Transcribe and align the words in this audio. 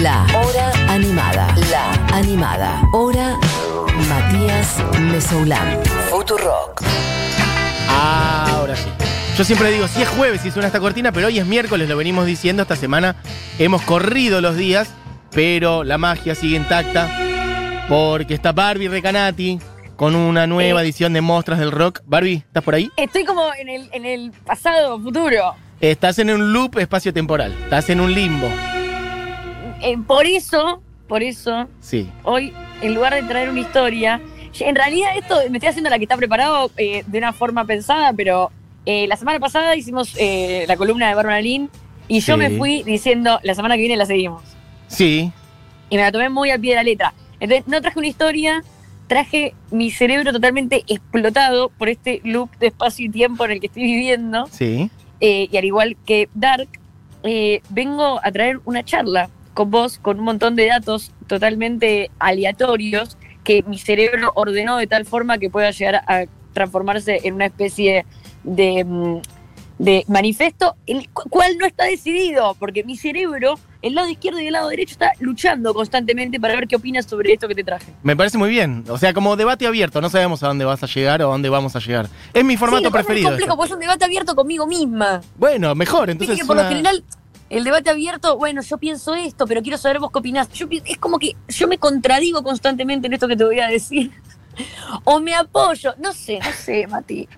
La 0.00 0.24
Hora 0.34 0.72
Animada. 0.88 1.54
La 1.70 1.92
Animada. 2.16 2.82
Hora 2.92 3.38
Matías 4.08 4.76
Mesoulán. 5.00 5.78
Futurock. 6.10 6.82
Ahora 7.88 8.74
sí. 8.76 8.88
Yo 9.36 9.44
siempre 9.44 9.70
digo, 9.70 9.88
si 9.88 10.02
es 10.02 10.08
jueves 10.08 10.44
y 10.46 10.50
suena 10.50 10.68
esta 10.68 10.80
cortina, 10.80 11.12
pero 11.12 11.26
hoy 11.26 11.38
es 11.38 11.46
miércoles, 11.46 11.88
lo 11.88 11.96
venimos 11.96 12.26
diciendo, 12.26 12.62
esta 12.62 12.76
semana 12.76 13.16
hemos 13.58 13.82
corrido 13.82 14.40
los 14.40 14.56
días, 14.56 14.90
pero 15.30 15.84
la 15.84 15.98
magia 15.98 16.34
sigue 16.34 16.56
intacta, 16.56 17.08
porque 17.88 18.34
está 18.34 18.52
Barbie 18.52 18.88
Recanati 18.88 19.58
con 19.96 20.14
una 20.14 20.46
nueva 20.46 20.80
Eh. 20.80 20.84
edición 20.84 21.12
de 21.12 21.20
Mostras 21.22 21.58
del 21.58 21.70
Rock. 21.72 22.00
Barbie, 22.04 22.36
¿estás 22.46 22.62
por 22.62 22.74
ahí? 22.74 22.90
Estoy 22.96 23.24
como 23.24 23.52
en 23.58 23.68
el, 23.68 23.88
en 23.92 24.04
el 24.06 24.32
pasado, 24.44 24.98
futuro. 25.00 25.54
Estás 25.80 26.18
en 26.18 26.30
un 26.30 26.52
loop 26.52 26.78
espacio-temporal, 26.78 27.52
estás 27.64 27.88
en 27.90 28.00
un 28.00 28.12
limbo. 28.14 28.48
Eh, 29.82 29.96
por 30.06 30.26
eso, 30.26 30.82
por 31.08 31.22
eso, 31.22 31.66
Sí. 31.80 32.08
hoy, 32.24 32.52
en 32.80 32.94
lugar 32.94 33.14
de 33.14 33.22
traer 33.22 33.50
una 33.50 33.60
historia, 33.60 34.20
en 34.60 34.74
realidad 34.76 35.10
esto 35.16 35.36
me 35.50 35.58
estoy 35.58 35.68
haciendo 35.70 35.90
la 35.90 35.98
que 35.98 36.04
está 36.04 36.16
preparado 36.16 36.70
eh, 36.76 37.02
de 37.06 37.18
una 37.18 37.32
forma 37.32 37.64
pensada, 37.64 38.12
pero 38.12 38.50
eh, 38.86 39.06
la 39.08 39.16
semana 39.16 39.38
pasada 39.40 39.74
hicimos 39.76 40.14
la 40.66 40.76
columna 40.76 41.08
de 41.08 41.14
Bárbara 41.14 41.40
Lynn 41.40 41.70
y 42.08 42.20
yo 42.20 42.34
Sí. 42.34 42.38
me 42.38 42.50
fui 42.50 42.82
diciendo, 42.82 43.38
la 43.42 43.54
semana 43.54 43.74
que 43.76 43.80
viene 43.80 43.96
la 43.96 44.06
seguimos. 44.06 44.42
Sí. 44.88 45.32
Y 45.90 45.96
me 45.96 46.02
la 46.02 46.12
tomé 46.12 46.28
muy 46.28 46.50
al 46.50 46.60
pie 46.60 46.70
de 46.70 46.76
la 46.76 46.82
letra. 46.82 47.14
Entonces, 47.40 47.66
no 47.66 47.80
traje 47.80 47.98
una 47.98 48.08
historia, 48.08 48.62
traje 49.08 49.54
mi 49.70 49.90
cerebro 49.90 50.32
totalmente 50.32 50.84
explotado 50.88 51.68
por 51.70 51.88
este 51.88 52.20
loop 52.24 52.50
de 52.58 52.68
espacio 52.68 53.06
y 53.06 53.08
tiempo 53.08 53.44
en 53.44 53.52
el 53.52 53.60
que 53.60 53.66
estoy 53.66 53.82
viviendo. 53.84 54.46
Sí. 54.50 54.90
eh, 55.20 55.48
y 55.52 55.56
al 55.56 55.64
igual 55.64 55.96
que 56.04 56.28
Dark, 56.34 56.68
eh, 57.22 57.62
vengo 57.68 58.20
a 58.24 58.32
traer 58.32 58.58
una 58.64 58.82
charla 58.84 59.30
con 59.54 59.70
vos, 59.70 59.98
con 59.98 60.18
un 60.18 60.24
montón 60.24 60.56
de 60.56 60.66
datos 60.66 61.12
totalmente 61.26 62.10
aleatorios 62.18 63.16
que 63.44 63.62
mi 63.64 63.78
cerebro 63.78 64.32
ordenó 64.34 64.76
de 64.76 64.86
tal 64.86 65.04
forma 65.04 65.38
que 65.38 65.50
pueda 65.50 65.70
llegar 65.70 65.96
a 66.06 66.24
transformarse 66.52 67.20
en 67.24 67.34
una 67.34 67.46
especie 67.46 68.04
de, 68.44 68.84
mm, 68.84 69.16
de 69.78 70.04
manifiesto, 70.06 70.76
el 70.86 71.08
cu- 71.10 71.28
cual 71.28 71.56
no 71.58 71.66
está 71.66 71.84
decidido, 71.84 72.54
porque 72.60 72.84
mi 72.84 72.96
cerebro, 72.96 73.58
el 73.80 73.94
lado 73.96 74.08
izquierdo 74.08 74.38
y 74.40 74.46
el 74.46 74.52
lado 74.52 74.68
derecho, 74.68 74.92
está 74.92 75.12
luchando 75.18 75.74
constantemente 75.74 76.38
para 76.38 76.54
ver 76.54 76.68
qué 76.68 76.76
opinas 76.76 77.06
sobre 77.06 77.32
esto 77.32 77.48
que 77.48 77.54
te 77.56 77.64
traje. 77.64 77.92
Me 78.04 78.14
parece 78.14 78.38
muy 78.38 78.48
bien. 78.50 78.84
O 78.88 78.96
sea, 78.98 79.12
como 79.12 79.34
debate 79.34 79.66
abierto, 79.66 80.00
no 80.00 80.08
sabemos 80.08 80.42
a 80.44 80.48
dónde 80.48 80.64
vas 80.64 80.82
a 80.84 80.86
llegar 80.86 81.20
o 81.22 81.28
a 81.28 81.32
dónde 81.32 81.48
vamos 81.48 81.74
a 81.74 81.80
llegar. 81.80 82.06
Es 82.32 82.44
mi 82.44 82.56
formato 82.56 82.84
Sí, 82.88 82.92
preferido. 82.92 83.28
Es 83.30 83.32
complejo, 83.32 83.56
porque 83.56 83.68
es 83.70 83.74
un 83.74 83.80
debate 83.80 84.04
abierto 84.04 84.36
conmigo 84.36 84.66
misma. 84.68 85.20
Bueno, 85.36 85.74
mejor. 85.74 86.10
Entonces 86.10 86.38
que 86.38 86.44
por 86.44 86.54
lo 86.54 86.62
una- 86.62 86.68
general 86.70 87.02
el 87.52 87.64
debate 87.64 87.90
abierto, 87.90 88.36
bueno, 88.36 88.62
yo 88.62 88.78
pienso 88.78 89.14
esto, 89.14 89.46
pero 89.46 89.62
quiero 89.62 89.78
saber 89.78 89.98
vos 89.98 90.10
qué 90.10 90.18
opinás. 90.18 90.48
Yo 90.52 90.66
es 90.70 90.98
como 90.98 91.18
que 91.18 91.36
yo 91.48 91.68
me 91.68 91.78
contradigo 91.78 92.42
constantemente 92.42 93.06
en 93.06 93.12
esto 93.12 93.28
que 93.28 93.36
te 93.36 93.44
voy 93.44 93.60
a 93.60 93.68
decir. 93.68 94.10
o 95.04 95.20
me 95.20 95.34
apoyo, 95.34 95.94
no 95.98 96.12
sé, 96.12 96.38
no 96.38 96.52
sé, 96.52 96.86
Mati. 96.86 97.28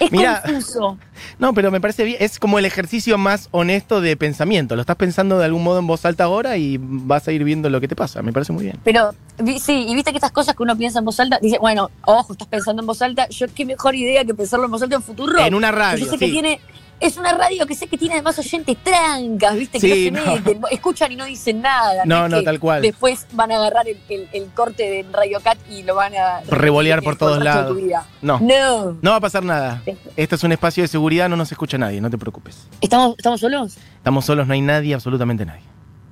Es 0.00 0.10
confuso. 0.10 0.98
No, 1.38 1.52
pero 1.52 1.70
me 1.70 1.80
parece 1.80 2.04
bien. 2.04 2.16
Es 2.20 2.38
como 2.38 2.58
el 2.58 2.64
ejercicio 2.64 3.18
más 3.18 3.48
honesto 3.50 4.00
de 4.00 4.16
pensamiento. 4.16 4.74
Lo 4.74 4.80
estás 4.80 4.96
pensando 4.96 5.38
de 5.38 5.44
algún 5.44 5.62
modo 5.62 5.78
en 5.78 5.86
voz 5.86 6.04
alta 6.04 6.24
ahora 6.24 6.56
y 6.56 6.78
vas 6.80 7.28
a 7.28 7.32
ir 7.32 7.44
viendo 7.44 7.68
lo 7.68 7.80
que 7.80 7.88
te 7.88 7.96
pasa. 7.96 8.22
Me 8.22 8.32
parece 8.32 8.52
muy 8.52 8.64
bien. 8.64 8.78
Pero 8.84 9.14
sí, 9.60 9.86
y 9.88 9.94
viste 9.94 10.12
que 10.12 10.16
estas 10.16 10.32
cosas 10.32 10.54
que 10.54 10.62
uno 10.62 10.76
piensa 10.76 11.00
en 11.00 11.04
voz 11.04 11.20
alta, 11.20 11.38
dice, 11.40 11.58
bueno, 11.58 11.90
ojo, 12.06 12.32
estás 12.32 12.48
pensando 12.48 12.82
en 12.82 12.86
voz 12.86 13.02
alta, 13.02 13.28
yo 13.28 13.46
qué 13.54 13.64
mejor 13.64 13.94
idea 13.94 14.24
que 14.24 14.34
pensarlo 14.34 14.66
en 14.66 14.70
voz 14.70 14.82
alta 14.82 14.96
en 14.96 15.02
futuro. 15.02 15.38
En 15.38 15.54
una 15.54 15.70
radio, 15.72 16.04
Yo 16.04 16.10
sé 16.10 16.18
que 16.18 16.28
tiene, 16.28 16.60
es 17.00 17.16
una 17.16 17.32
radio 17.32 17.66
que 17.66 17.74
sé 17.74 17.86
que 17.88 17.98
tiene 17.98 18.14
además 18.14 18.38
oyentes 18.38 18.76
trancas, 18.82 19.54
viste, 19.56 19.78
que 19.78 19.94
Sí, 19.94 20.10
no 20.10 20.22
se 20.24 20.26
no. 20.26 20.32
meten, 20.36 20.60
escuchan 20.70 21.12
y 21.12 21.16
no 21.16 21.24
dicen 21.26 21.60
nada. 21.62 22.04
No, 22.06 22.28
no, 22.28 22.42
tal 22.42 22.58
cual. 22.58 22.82
Después 22.82 23.26
van 23.32 23.52
a 23.52 23.56
agarrar 23.56 23.86
el, 23.88 23.98
el- 24.08 24.28
el 24.32 24.46
corte 24.54 24.82
de 24.82 25.04
Radio 25.12 25.40
Cat 25.40 25.58
y 25.70 25.82
lo 25.82 25.94
van 25.94 26.14
a 26.14 26.40
Revolear 26.48 27.02
por 27.02 27.16
todos 27.16 27.42
lados. 27.42 27.76
No. 28.22 28.38
No. 28.40 28.96
No 29.02 29.10
va 29.10 29.16
a 29.16 29.20
pasar 29.20 29.44
nada. 29.44 29.82
Este 30.16 30.34
es 30.34 30.42
un 30.44 30.52
espacio 30.52 30.82
de 30.84 30.88
seguridad, 30.88 31.28
no 31.28 31.36
nos 31.36 31.50
escucha 31.52 31.76
nadie, 31.78 32.00
no 32.00 32.08
te 32.10 32.18
preocupes. 32.18 32.66
¿Estamos, 32.80 33.14
¿Estamos 33.18 33.40
solos? 33.40 33.76
Estamos 33.98 34.24
solos, 34.24 34.46
no 34.46 34.54
hay 34.54 34.60
nadie, 34.62 34.94
absolutamente 34.94 35.44
nadie. 35.44 35.62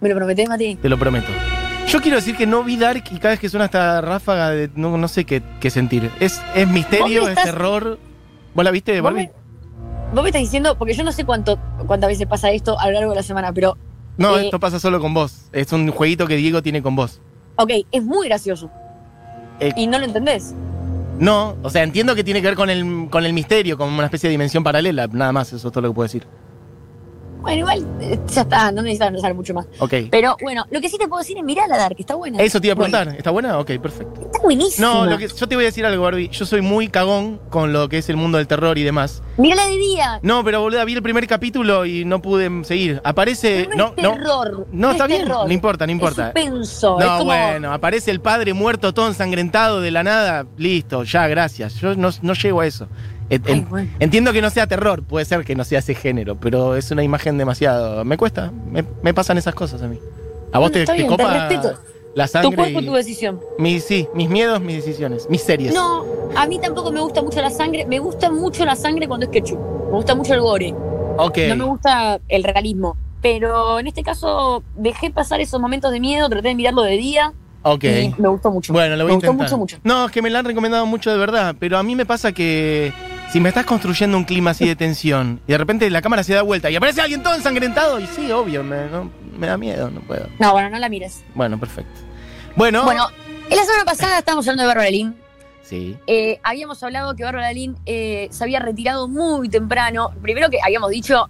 ¿Me 0.00 0.09
lo 0.11 0.17
prometés, 0.17 0.49
Mati? 0.49 0.77
Te 0.77 0.89
lo 0.89 0.99
prometo. 0.99 1.28
Yo 1.89 2.00
quiero 2.00 2.17
decir 2.17 2.37
que 2.37 2.47
no 2.47 2.62
vi 2.65 2.77
Dark 2.77 3.05
y 3.11 3.17
cada 3.19 3.31
vez 3.31 3.41
que 3.41 3.49
suena 3.49 3.67
esta 3.67 4.00
ráfaga 4.00 4.50
de 4.50 4.71
no, 4.75 4.97
no 4.99 5.06
sé 5.09 5.25
qué, 5.25 5.43
qué 5.61 5.71
sentir. 5.71 6.11
Es, 6.21 6.41
es 6.55 6.67
misterio, 6.69 7.23
es 7.25 7.28
estás- 7.31 7.44
terror. 7.44 7.99
¿Vos 8.55 8.65
la 8.65 8.71
viste, 8.71 9.00
¿Vos 9.00 9.12
Barbie? 9.12 9.31
Vos 10.15 10.23
me 10.23 10.31
estás 10.31 10.43
diciendo, 10.43 10.77
porque 10.79 10.95
yo 10.95 11.03
no 11.05 11.13
sé 11.13 11.25
cuánto, 11.25 11.59
cuántas 11.87 12.09
veces 12.09 12.27
pasa 12.27 12.51
esto 12.51 12.79
a 12.79 12.87
lo 12.87 12.93
largo 12.93 13.11
de 13.11 13.17
la 13.17 13.23
semana, 13.23 13.53
pero, 13.53 13.77
No, 14.17 14.39
eh, 14.39 14.45
esto 14.47 14.61
pasa 14.61 14.79
solo 14.79 15.01
con 15.01 15.13
vos. 15.15 15.49
Es 15.53 15.73
un 15.73 15.91
jueguito 15.91 16.27
que 16.27 16.37
Diego 16.37 16.63
tiene 16.63 16.83
con 16.83 16.97
vos. 16.97 17.21
ok, 17.57 17.71
es 17.91 18.03
muy 18.05 18.29
gracioso. 18.29 18.71
Eh, 19.61 19.73
Y 19.77 19.87
no 19.87 19.99
lo 19.99 20.05
entendés. 20.05 20.55
No, 21.19 21.57
o 21.63 21.71
sea, 21.71 21.85
entiendo 21.85 22.15
que 22.15 22.25
tiene 22.25 22.41
que 22.41 22.49
ver 22.49 22.57
con 22.57 22.71
el, 22.71 23.09
con 23.09 23.25
el 23.25 23.33
misterio, 23.33 23.79
con 23.79 23.89
una 23.93 24.07
especie 24.07 24.29
de 24.29 24.33
dimensión 24.33 24.65
paralela, 24.65 25.07
nada 25.07 25.33
más, 25.33 25.53
eso 25.53 25.69
es 25.69 25.73
todo 25.73 25.83
lo 25.83 25.89
que 25.91 25.95
puedo 25.95 26.07
decir. 26.07 26.27
Bueno, 27.44 27.59
igual 27.59 27.87
eh, 28.00 28.19
ya 28.32 28.41
está, 28.41 28.72
no 28.72 28.81
necesitas 28.81 29.10
pensar 29.10 29.34
mucho 29.34 29.53
más. 29.53 29.66
Ok. 29.78 29.93
Pero 30.10 30.34
bueno, 30.41 30.65
lo 30.71 30.81
que 30.81 30.88
sí 30.88 30.97
te 30.97 31.06
puedo 31.06 31.21
decir 31.21 31.37
es 31.37 31.44
mirar 31.44 31.69
la 31.69 31.77
Dark, 31.77 31.97
está 31.99 32.15
buena. 32.15 32.43
Eso 32.43 32.59
te 32.59 32.69
iba 32.69 32.72
a 32.72 32.75
Bueno, 32.77 32.91
preguntar, 32.93 33.19
¿está 33.19 33.31
buena? 33.31 33.59
Ok, 33.59 33.72
perfecto. 33.82 34.22
Está 34.22 34.38
buenísima. 34.43 34.87
No, 34.88 35.05
lo 35.05 35.19
que, 35.19 35.28
yo 35.28 35.47
te 35.47 35.55
voy 35.55 35.65
a 35.65 35.69
decir 35.69 35.84
algo, 35.84 36.03
Barbie. 36.03 36.31
Yo 36.31 36.47
soy 36.47 36.62
muy 36.62 36.88
cagón 36.88 37.38
con 37.50 37.75
lo 37.75 37.91
que 37.91 37.99
es 37.99 38.09
el 38.09 38.16
mundo 38.16 38.38
del 38.38 38.47
terror 38.47 38.78
y 38.78 38.82
demás. 38.82 39.22
Mírala 39.37 39.66
de 39.66 39.77
día. 39.77 40.21
No, 40.22 40.43
pero 40.43 40.62
boluda, 40.62 40.87
vi 40.87 40.94
el 40.94 41.03
primer 41.03 41.27
capítulo 41.27 41.84
y 41.84 42.06
no 42.06 42.22
pude 42.22 42.65
seguir. 42.65 43.03
Aparece. 43.05 43.69
no, 43.76 43.93
No, 43.99 44.12
es 44.15 44.19
terror. 44.19 44.66
No, 44.72 44.91
está 44.93 45.05
es 45.05 45.09
bien, 45.09 45.22
terror. 45.25 45.47
no 45.47 45.53
importa, 45.53 45.84
no 45.87 45.93
importa. 45.93 46.32
Es 46.34 46.43
suspenso. 46.43 46.99
es 46.99 47.05
No, 47.05 47.19
como, 47.19 47.25
bueno, 47.25 47.72
aparece 47.75 48.11
el 48.11 48.21
padre 48.22 48.55
muerto 48.55 48.94
todo 48.94 49.06
ensangrentado 49.06 49.82
de 49.82 49.91
la 49.91 50.03
nada. 50.03 50.47
Listo, 50.56 51.05
ya, 51.05 51.26
gracias. 51.28 51.75
Yo 51.75 51.94
no, 51.94 52.09
no 52.22 52.32
llego 52.32 52.62
a 52.62 52.66
eso. 52.66 52.88
En- 53.31 53.43
Ay, 53.47 53.53
en- 53.53 53.69
bueno. 53.69 53.91
Entiendo 54.01 54.33
que 54.33 54.43
no 54.43 54.51
sea 54.51 54.67
terror, 54.67 55.03
puede 55.03 55.25
ser 55.25 55.45
que 55.45 55.55
no 55.55 55.65
sea 55.65 55.79
ese 55.81 55.95
género, 55.95 56.37
pero 56.37 56.77
es 56.77 56.91
una 56.91 57.03
imagen 57.03 57.39
demasiado. 57.39 58.05
Me 58.05 58.17
cuesta, 58.17 58.53
me, 58.71 58.85
me 59.03 59.15
pasan 59.15 59.39
esas 59.39 59.55
cosas 59.55 59.83
a 59.83 59.89
mí. 59.89 59.99
¿A 60.53 60.59
vos 60.59 60.71
Bueno, 60.71 60.87
te, 60.87 60.93
te 60.93 60.93
bien, 60.99 61.09
copa 61.09 61.49
la 62.15 62.29
sangre? 62.29 62.51
Tu 62.51 62.57
cuerpo, 62.57 62.81
y- 62.81 62.87
tu 62.87 62.93
decisión. 62.95 63.41
mis, 63.59 63.85
sí, 63.85 64.07
mis 64.15 64.29
miedos, 64.29 64.61
mis 64.61 64.77
decisiones, 64.85 65.29
mis 65.29 65.43
series. 65.43 65.75
No, 65.75 66.05
a 66.37 66.47
mí 66.47 66.59
tampoco 66.61 66.93
me 66.93 67.01
gusta 67.01 67.23
mucho 67.23 67.41
la 67.41 67.51
sangre. 67.51 67.87
Me 67.87 67.99
gusta 67.99 68.31
mucho 68.31 68.65
la 68.65 68.77
sangre 68.77 69.09
cuando 69.09 69.27
es 69.27 69.33
ketchup. 69.33 69.59
Me 69.87 69.93
gusta 69.97 70.15
mucho 70.15 70.35
el 70.35 70.41
gore. 70.41 70.75
Ok. 71.17 71.39
No 71.49 71.56
me 71.56 71.65
gusta 71.65 72.21
el 72.29 72.45
realismo. 72.45 72.97
Pero 73.23 73.79
en 73.81 73.87
este 73.87 74.03
caso 74.03 74.62
dejé 74.77 75.11
pasar 75.11 75.41
esos 75.41 75.59
momentos 75.61 75.91
de 75.91 75.99
miedo, 75.99 76.29
traté 76.29 76.49
de 76.49 76.55
mirarlo 76.55 76.83
de 76.83 76.99
día 76.99 77.33
ok. 77.62 77.85
y 77.85 78.15
me 78.19 78.29
gustó 78.29 78.51
mucho. 78.51 78.73
Bueno, 78.73 78.97
lo 78.97 79.05
voy 79.05 79.09
me 79.09 79.12
a 79.12 79.17
gustó 79.17 79.33
intentar. 79.33 79.47
mucho, 79.59 79.59
mucho. 79.59 79.79
No, 79.83 80.05
es 80.06 80.12
que 80.12 80.21
me 80.21 80.29
la 80.29 80.41
han 80.41 80.45
recomendado 80.45 80.85
mucho 80.85 81.11
de 81.11 81.17
verdad, 81.17 81.56
pero 81.59 81.79
a 81.79 81.83
mí 81.83 81.97
me 81.97 82.05
pasa 82.05 82.33
que 82.33 82.93
si 83.34 83.41
me 83.41 83.49
estás 83.49 83.67
construyendo 83.67 84.17
un 84.17 84.22
clima 84.22 84.53
así 84.53 84.65
de 84.65 84.77
tensión 84.77 85.41
y 85.49 85.50
de 85.50 85.59
repente 85.59 85.91
la 85.91 86.00
cámara 86.00 86.22
se 86.22 86.34
da 86.34 86.43
vuelta 86.43 86.71
y 86.71 86.77
aparece 86.77 87.00
alguien 87.00 87.21
todo 87.21 87.34
ensangrentado, 87.34 87.99
y 87.99 88.06
sí, 88.06 88.31
obvio, 88.31 88.62
me, 88.62 88.87
no- 88.87 89.11
me 89.37 89.49
da 89.49 89.56
miedo, 89.56 89.91
no 89.91 90.00
puedo. 90.03 90.28
No, 90.39 90.53
bueno, 90.53 90.71
no 90.71 90.78
la 90.78 90.89
mires. 90.89 91.25
Bueno, 91.34 91.59
perfecto. 91.59 92.00
Bueno, 92.55 92.84
Bueno, 92.84 93.09
en 93.50 93.56
la 93.56 93.65
semana 93.65 93.84
pasada 93.84 94.21
estábamos 94.21 94.47
hablando 94.47 94.62
de 94.62 94.69
Bárbara 94.69 94.89
Lynn. 94.91 95.17
sí. 95.65 95.97
Eh, 96.06 96.39
habíamos 96.44 96.81
hablado 96.84 97.17
que 97.17 97.25
Bárbara 97.25 97.53
Lynn 97.53 97.77
eh, 97.87 98.28
se 98.31 98.44
había 98.44 98.61
retirado 98.61 99.09
muy 99.09 99.49
temprano. 99.49 100.12
Primero 100.23 100.49
que 100.49 100.59
habíamos 100.65 100.91
dicho, 100.91 101.28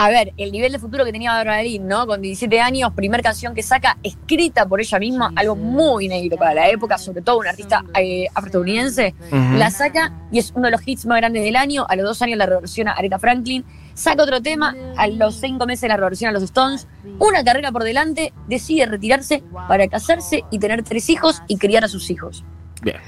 a 0.00 0.10
ver, 0.10 0.32
el 0.36 0.52
nivel 0.52 0.70
de 0.70 0.78
futuro 0.78 1.04
que 1.04 1.10
tenía 1.10 1.32
Bárbara 1.32 1.60
Lynn, 1.60 1.88
¿no? 1.88 2.06
Con 2.06 2.22
17 2.22 2.60
años, 2.60 2.92
primer 2.94 3.20
canción 3.20 3.52
que 3.52 3.64
saca, 3.64 3.98
escrita 4.04 4.64
por 4.64 4.80
ella 4.80 4.96
misma, 5.00 5.32
algo 5.34 5.56
muy 5.56 6.04
inédito 6.04 6.36
para 6.36 6.54
la 6.54 6.68
época, 6.68 6.96
sobre 6.98 7.20
todo 7.20 7.38
una 7.38 7.50
artista 7.50 7.84
eh, 7.98 8.26
afroestadounidense. 8.32 9.16
La 9.56 9.72
saca 9.72 10.12
y 10.30 10.38
es 10.38 10.52
uno 10.54 10.66
de 10.66 10.70
los 10.70 10.86
hits 10.86 11.04
más 11.04 11.16
grandes 11.18 11.42
del 11.42 11.56
año. 11.56 11.84
A 11.88 11.96
los 11.96 12.06
dos 12.06 12.22
años 12.22 12.38
la 12.38 12.46
reversiona 12.46 12.92
Aretha 12.92 13.18
Franklin. 13.18 13.64
Saca 13.94 14.22
otro 14.22 14.40
tema, 14.40 14.76
a 14.96 15.08
los 15.08 15.34
cinco 15.34 15.66
meses 15.66 15.88
la 15.88 15.96
reversiona 15.96 16.30
los 16.30 16.44
Stones. 16.44 16.86
Una 17.18 17.42
carrera 17.42 17.72
por 17.72 17.82
delante, 17.82 18.32
decide 18.46 18.86
retirarse 18.86 19.42
para 19.66 19.88
casarse 19.88 20.44
y 20.52 20.60
tener 20.60 20.84
tres 20.84 21.10
hijos 21.10 21.42
y 21.48 21.56
criar 21.56 21.82
a 21.82 21.88
sus 21.88 22.08
hijos. 22.08 22.44
Bien. 22.82 22.98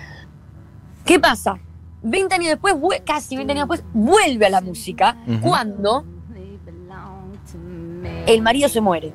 ¿Qué 1.04 1.20
pasa? 1.20 1.56
20 2.02 2.34
años 2.34 2.48
después, 2.48 2.74
casi 3.06 3.36
20 3.36 3.52
años 3.52 3.68
después, 3.68 3.84
vuelve 3.92 4.46
a 4.46 4.50
la 4.50 4.60
música 4.60 5.16
Ujú. 5.28 5.40
cuando 5.40 6.04
el 8.26 8.42
marido 8.42 8.68
se 8.68 8.80
muere. 8.80 9.12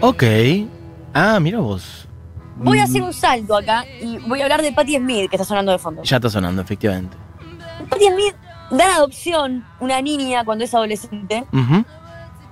Ok. 0.00 0.22
Ah, 1.12 1.38
mira 1.40 1.58
vos. 1.58 2.06
Voy 2.56 2.78
a 2.78 2.82
Mm, 2.82 2.84
hacer 2.84 3.02
un 3.02 3.12
salto 3.12 3.56
acá 3.56 3.84
y 4.02 4.18
voy 4.28 4.40
a 4.40 4.44
hablar 4.44 4.62
de 4.62 4.72
Patti 4.72 4.96
Smith, 4.96 5.30
que 5.30 5.36
está 5.36 5.44
sonando 5.44 5.72
de 5.72 5.78
fondo. 5.78 6.02
Ya 6.02 6.16
está 6.16 6.28
sonando, 6.30 6.60
efectivamente. 6.62 7.16
Patti 7.88 8.06
Smith 8.06 8.34
da 8.70 8.84
en 8.84 8.90
adopción 8.92 9.64
una 9.80 10.00
niña 10.02 10.44
cuando 10.44 10.64
es 10.64 10.74
adolescente 10.74 11.44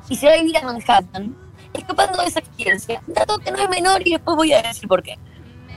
y 0.08 0.16
se 0.16 0.26
va 0.26 0.32
a 0.32 0.36
vivir 0.38 0.56
a 0.56 0.62
Manhattan, 0.64 1.36
escapando 1.74 2.20
de 2.22 2.28
esa 2.28 2.40
experiencia. 2.40 3.02
Dato 3.06 3.38
que 3.38 3.50
no 3.52 3.58
es 3.58 3.68
menor 3.68 4.00
y 4.06 4.12
después 4.12 4.36
voy 4.36 4.52
a 4.52 4.62
decir 4.62 4.88
por 4.88 5.02
qué. 5.02 5.18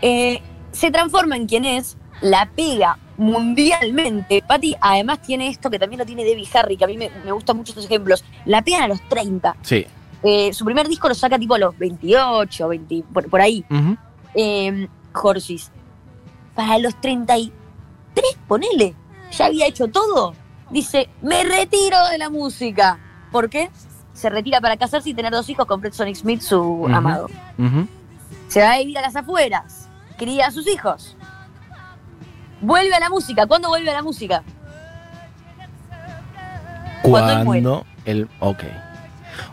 Eh, 0.02 0.42
se 0.72 0.90
transforma 0.90 1.36
en 1.36 1.48
quien 1.48 1.66
es, 1.66 1.98
la 2.22 2.50
pega 2.56 2.98
mundialmente. 3.18 4.44
Patty 4.48 4.76
además 4.80 5.22
tiene 5.22 5.48
esto 5.48 5.70
que 5.70 5.78
también 5.80 6.00
lo 6.00 6.06
tiene 6.06 6.24
Debbie 6.24 6.48
Harry, 6.54 6.78
que 6.78 6.86
a 6.86 6.88
mí 6.88 6.98
me, 6.98 7.10
me 7.24 7.32
gustan 7.32 7.58
mucho 7.58 7.72
estos 7.72 7.86
ejemplos. 7.86 8.24
La 8.46 8.62
pegan 8.62 8.84
a 8.84 8.88
los 8.88 9.02
30. 9.10 9.58
Sí. 9.62 9.86
Eh, 10.24 10.54
su 10.54 10.66
primer 10.66 10.88
disco 10.88 11.08
lo 11.08 11.16
saca 11.16 11.40
tipo 11.40 11.56
a 11.56 11.60
los 11.60 11.78
28, 11.78 12.68
20, 12.68 13.04
por, 13.14 13.30
por 13.30 13.42
ahí. 13.42 13.66
Ujú. 13.70 13.98
Eh, 14.36 14.88
Jorsis. 15.14 15.72
Para 16.56 16.78
los 16.78 17.00
33, 17.02 17.52
ponele. 18.48 18.96
Ya 19.32 19.46
había 19.46 19.68
hecho 19.68 19.88
todo. 19.88 20.34
Dice, 20.70 21.10
me 21.22 21.44
retiro 21.44 22.08
de 22.10 22.18
la 22.18 22.30
música. 22.30 23.00
¿Por 23.32 23.50
qué? 23.50 23.70
Se 24.14 24.30
retira 24.30 24.62
para 24.62 24.78
casarse 24.78 25.10
y 25.10 25.14
tener 25.14 25.32
dos 25.32 25.50
hijos 25.50 25.66
con 25.66 25.80
Fred 25.80 25.94
Sonic 25.94 26.16
Smith, 26.16 26.42
su 26.42 26.88
amado. 26.92 27.28
Se 28.48 28.62
va 28.62 28.74
a 28.74 28.78
vivir 28.80 28.98
a 28.98 29.02
las 29.02 29.16
afueras. 29.16 29.90
Cría 30.18 30.48
a 30.48 30.52
sus 30.52 30.68
hijos. 30.68 31.16
Vuelve 32.62 32.94
a 32.96 33.00
la 33.00 33.10
música. 33.10 33.46
¿Cuándo 33.48 33.70
vuelve 33.70 33.90
a 33.90 33.94
la 33.96 34.02
música? 34.02 34.44
Cuando 37.02 37.32
él 37.34 37.46
muere. 37.46 38.28
Ok. 38.40 38.64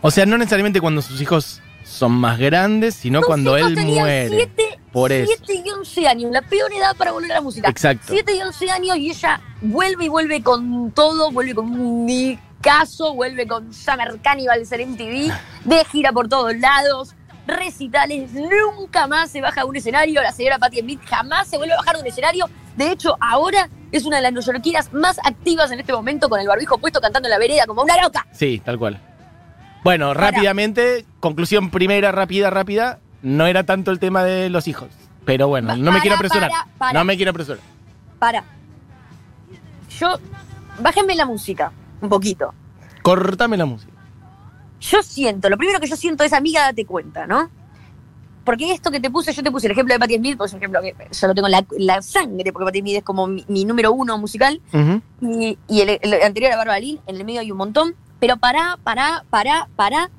O 0.01 0.11
sea, 0.11 0.25
no 0.25 0.37
necesariamente 0.37 0.79
cuando 0.81 1.01
sus 1.01 1.19
hijos 1.21 1.61
son 1.83 2.11
más 2.13 2.37
grandes, 2.37 2.95
sino 2.95 3.21
cuando 3.21 3.57
él 3.57 3.75
muere. 3.85 4.29
siete- 4.29 4.79
Por 4.91 5.11
eso. 5.11 5.31
7 5.45 5.61
y 5.65 5.69
11 5.69 6.07
años, 6.07 6.31
la 6.31 6.41
peor 6.41 6.71
edad 6.73 6.95
para 6.95 7.11
volver 7.11 7.31
a 7.31 7.35
la 7.35 7.41
música. 7.41 7.69
Exacto. 7.69 8.07
7 8.09 8.35
y 8.35 8.41
11 8.41 8.71
años 8.71 8.97
y 8.97 9.11
ella 9.11 9.39
vuelve 9.61 10.05
y 10.05 10.09
vuelve 10.09 10.41
con 10.41 10.91
todo, 10.91 11.31
vuelve 11.31 11.53
con 11.53 11.65
un 11.79 12.39
caso, 12.61 13.13
vuelve 13.13 13.47
con 13.47 13.71
Summer 13.73 14.19
Cannibal 14.23 14.63
en 14.71 14.89
MTV, 14.93 15.31
de 15.65 15.85
gira 15.85 16.11
por 16.11 16.27
todos 16.27 16.55
lados, 16.57 17.13
recitales, 17.49 18.31
nunca 18.33 19.07
más 19.07 19.29
se 19.31 19.41
baja 19.41 19.61
de 19.61 19.67
un 19.67 19.75
escenario, 19.75 20.21
la 20.21 20.31
señora 20.31 20.59
Patti 20.59 20.79
Smith 20.79 21.01
jamás 21.05 21.47
se 21.47 21.57
vuelve 21.57 21.73
a 21.73 21.77
bajar 21.77 21.95
de 21.95 22.01
un 22.01 22.07
escenario, 22.07 22.45
de 22.75 22.91
hecho 22.91 23.17
ahora 23.19 23.69
es 23.91 24.05
una 24.05 24.17
de 24.17 24.23
las 24.23 24.33
neoyorquinas 24.33 24.93
más 24.93 25.19
activas 25.23 25.71
en 25.71 25.79
este 25.79 25.93
momento 25.93 26.29
con 26.29 26.39
el 26.39 26.47
barbijo 26.47 26.77
puesto 26.77 27.01
cantando 27.01 27.27
en 27.27 27.31
la 27.31 27.39
vereda 27.39 27.65
como 27.65 27.81
una 27.81 28.01
loca. 28.01 28.25
Sí, 28.31 28.61
tal 28.63 28.77
cual. 28.77 29.01
Bueno, 29.83 30.13
rápidamente, 30.13 31.05
conclusión 31.19 31.71
primera, 31.71 32.11
rápida, 32.11 32.49
rápida. 32.49 32.99
No 33.21 33.47
era 33.47 33.63
tanto 33.63 33.91
el 33.91 33.99
tema 33.99 34.23
de 34.23 34.49
los 34.49 34.67
hijos. 34.67 34.89
Pero 35.25 35.47
bueno, 35.47 35.75
no 35.75 35.91
me 35.91 35.99
quiero 35.99 36.15
apresurar. 36.15 36.51
para. 36.77 36.93
No 36.93 37.05
me 37.05 37.15
quiero 37.15 37.31
apresurar. 37.31 37.59
Para. 38.17 38.43
Yo, 39.99 40.17
bájenme 40.79 41.15
la 41.15 41.25
música 41.25 41.71
un 42.01 42.09
poquito. 42.09 42.53
Cortame 43.01 43.57
la 43.57 43.65
música. 43.65 43.93
Yo 44.79 45.03
siento, 45.03 45.49
lo 45.49 45.57
primero 45.57 45.79
que 45.79 45.87
yo 45.87 45.95
siento 45.95 46.23
es 46.23 46.33
amiga, 46.33 46.63
date 46.63 46.85
cuenta, 46.85 47.27
¿no? 47.27 47.49
Porque 48.45 48.71
esto 48.73 48.89
que 48.89 48.99
te 48.99 49.11
puse, 49.11 49.33
yo 49.33 49.43
te 49.43 49.51
puse 49.51 49.67
el 49.67 49.71
ejemplo 49.73 49.93
de 49.93 49.99
Patti 49.99 50.15
Smith, 50.15 50.37
por 50.37 50.47
ejemplo 50.47 50.81
que 50.81 50.95
yo 51.11 51.27
lo 51.27 51.35
tengo 51.35 51.47
en 51.47 51.51
la, 51.51 51.65
la 51.77 52.01
sangre, 52.01 52.51
porque 52.51 52.65
Patti 52.65 52.79
Smith 52.79 52.97
es 52.97 53.03
como 53.03 53.27
mi, 53.27 53.45
mi 53.47 53.65
número 53.65 53.91
uno 53.91 54.17
musical, 54.17 54.61
y, 55.21 55.57
y 55.67 55.81
el, 55.81 55.99
el 56.01 56.21
anterior 56.23 56.53
a 56.53 56.57
Bárbara 56.57 56.79
Lynn, 56.79 56.99
en 57.05 57.15
el 57.17 57.25
medio 57.25 57.41
hay 57.41 57.51
un 57.51 57.57
montón, 57.57 57.95
pero 58.19 58.37
pará, 58.37 58.77
pará, 58.83 59.23
pará, 59.29 59.67
pará. 59.75 60.09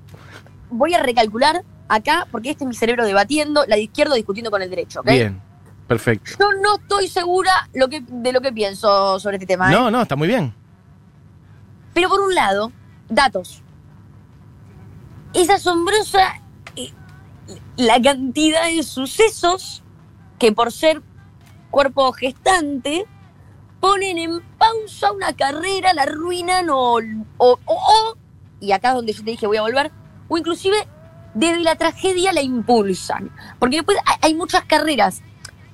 Voy 0.71 0.95
a 0.95 1.03
recalcular 1.03 1.65
acá, 1.89 2.29
porque 2.31 2.51
este 2.51 2.65
es 2.65 2.69
mi 2.69 2.75
cerebro 2.75 3.05
debatiendo, 3.05 3.65
la 3.67 3.77
de 3.77 3.83
izquierdo 3.83 4.15
discutiendo 4.15 4.51
con 4.51 4.63
el 4.63 4.71
derecho, 4.71 5.01
¿ok? 5.01 5.11
Bien. 5.11 5.41
Perfecto. 5.89 6.31
Yo 6.39 6.53
no 6.63 6.77
estoy 6.77 7.09
segura 7.09 7.51
lo 7.75 7.89
que, 7.89 8.01
de 8.06 8.33
lo 8.33 8.41
que 8.41 8.53
pienso 8.53 9.19
sobre 9.19 9.37
este 9.39 9.47
tema, 9.47 9.71
¿eh? 9.71 9.75
No, 9.75 9.91
no, 9.91 10.03
está 10.03 10.15
muy 10.15 10.29
bien. 10.29 10.55
Pero 11.93 12.09
por 12.09 12.21
un 12.21 12.33
lado, 12.33 12.71
datos. 13.09 13.61
Es 15.32 15.49
asombrosa 15.49 16.41
eh, 16.77 16.93
la 17.77 18.00
cantidad 18.00 18.67
de 18.67 18.82
sucesos 18.82 19.82
que 20.38 20.53
por 20.53 20.73
ser 20.73 21.03
cuerpo 21.71 22.12
gestante 22.12 23.06
ponen 23.79 24.19
en 24.19 24.41
pausa 24.59 25.12
una 25.12 25.32
carrera, 25.35 25.94
la 25.94 26.03
arruinan 26.03 26.67
o, 26.71 27.00
y 28.61 28.73
acá 28.73 28.88
es 28.88 28.94
donde 28.94 29.12
yo 29.12 29.25
te 29.25 29.31
dije 29.31 29.47
voy 29.47 29.56
a 29.56 29.62
volver, 29.62 29.91
o 30.29 30.37
inclusive 30.37 30.77
desde 31.35 31.61
la 31.61 31.77
tragedia 31.77 32.32
la 32.32 32.43
impulsan. 32.43 33.31
Porque 33.59 33.77
después 33.77 33.99
hay, 34.21 34.35
muchas 34.35 34.65
carreras, 34.65 35.23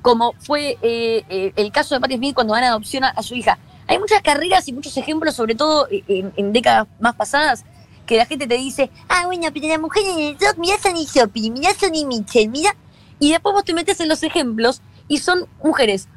como 0.03 0.35
fue 0.39 0.79
eh, 0.83 1.25
eh, 1.29 1.53
el 1.57 1.73
caso 1.73 1.95
de 1.95 2.01
Patti 2.01 2.17
Smith 2.17 2.35
cuando 2.35 2.55
dan 2.55 2.65
adopción 2.65 3.05
a, 3.05 3.09
a 3.09 3.23
su 3.23 3.35
hija. 3.35 3.59
Hay 3.89 3.99
muchas 3.99 4.21
carreras 4.21 4.69
y 4.69 4.73
muchos 4.73 4.97
ejemplos, 4.97 5.35
sobre 5.35 5.55
todo 5.55 5.89
en 5.91 6.53
décadas 6.53 6.89
más 6.99 7.15
pasadas, 7.15 7.65
que 8.07 8.17
la 8.17 8.27
gente 8.27 8.47
te 8.47 8.57
dice, 8.57 8.91
ah, 9.09 9.27
bueno, 9.27 9.49
pero 9.53 9.69
la 9.69 9.79
mujer 9.79 10.05
en 10.07 10.19
el 10.19 10.39
rock, 10.39 10.57
mirá 10.59 10.79
Sonny 10.79 11.05
Shopping, 11.07 11.53
mirá 11.53 11.75
Sonny 11.75 12.05
Mitchell, 12.07 12.49
mira. 12.49 12.75
Y 13.19 13.33
después 13.33 13.53
vos 13.55 13.65
te 13.65 13.75
metes 13.75 13.99
en 14.01 14.09
los 14.09 14.23
ejemplos 14.23 14.81
y 15.09 15.19
son 15.19 15.47
mujeres 15.63 16.09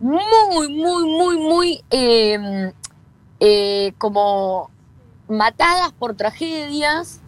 muy, 0.00 0.68
muy, 0.68 1.04
muy, 1.06 1.36
muy 1.38 1.84
eh, 1.90 2.72
eh, 3.40 3.92
como 3.98 4.70
matadas 5.28 5.92
por 5.92 6.14
tragedias 6.16 7.20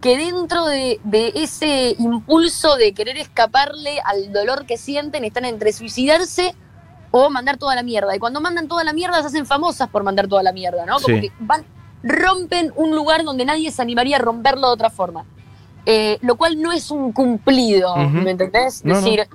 que 0.00 0.16
dentro 0.16 0.66
de, 0.66 1.00
de 1.04 1.32
ese 1.34 1.96
impulso 1.98 2.76
de 2.76 2.94
querer 2.94 3.18
escaparle 3.18 4.00
al 4.04 4.32
dolor 4.32 4.64
que 4.64 4.76
sienten 4.78 5.24
están 5.24 5.44
entre 5.44 5.72
suicidarse 5.72 6.54
o 7.10 7.30
mandar 7.30 7.56
toda 7.56 7.74
la 7.74 7.82
mierda. 7.82 8.14
Y 8.14 8.18
cuando 8.18 8.40
mandan 8.40 8.68
toda 8.68 8.84
la 8.84 8.92
mierda 8.92 9.20
se 9.22 9.26
hacen 9.28 9.46
famosas 9.46 9.88
por 9.88 10.04
mandar 10.04 10.28
toda 10.28 10.42
la 10.42 10.52
mierda, 10.52 10.86
¿no? 10.86 11.00
Como 11.00 11.16
Sí. 11.16 11.22
que 11.22 11.32
van, 11.40 11.64
rompen 12.02 12.72
un 12.76 12.94
lugar 12.94 13.24
donde 13.24 13.44
nadie 13.44 13.70
se 13.70 13.82
animaría 13.82 14.16
a 14.16 14.20
romperlo 14.20 14.68
de 14.68 14.72
otra 14.74 14.90
forma. 14.90 15.24
Eh, 15.86 16.18
lo 16.20 16.36
cual 16.36 16.60
no 16.60 16.70
es 16.72 16.90
un 16.90 17.12
cumplido. 17.12 17.96
¿me 17.96 18.30
entendés? 18.30 18.84
No, 18.84 18.94
no. 18.94 19.00
decir, 19.00 19.26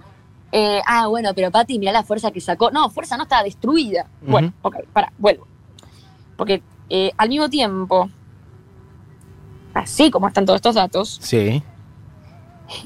eh, 0.52 0.82
ah, 0.86 1.08
bueno, 1.08 1.32
pero 1.34 1.50
Pati, 1.50 1.80
mirá 1.80 1.92
la 1.92 2.04
fuerza 2.04 2.30
que 2.32 2.40
sacó. 2.42 2.70
No, 2.70 2.90
fuerza 2.90 3.18
no 3.18 3.24
estaba 3.24 3.44
destruida. 3.44 4.08
Bueno, 4.22 4.54
ok, 4.62 4.78
para, 4.94 5.12
vuelvo. 5.18 5.48
Porque 6.38 6.62
eh, 6.90 7.12
al 7.18 7.30
mismo 7.30 7.50
tiempo, 7.50 8.10
así 9.74 10.12
como 10.12 10.28
están 10.28 10.46
todos 10.46 10.58
estos 10.58 10.76
datos, 10.76 11.20
Sí. 11.22 11.64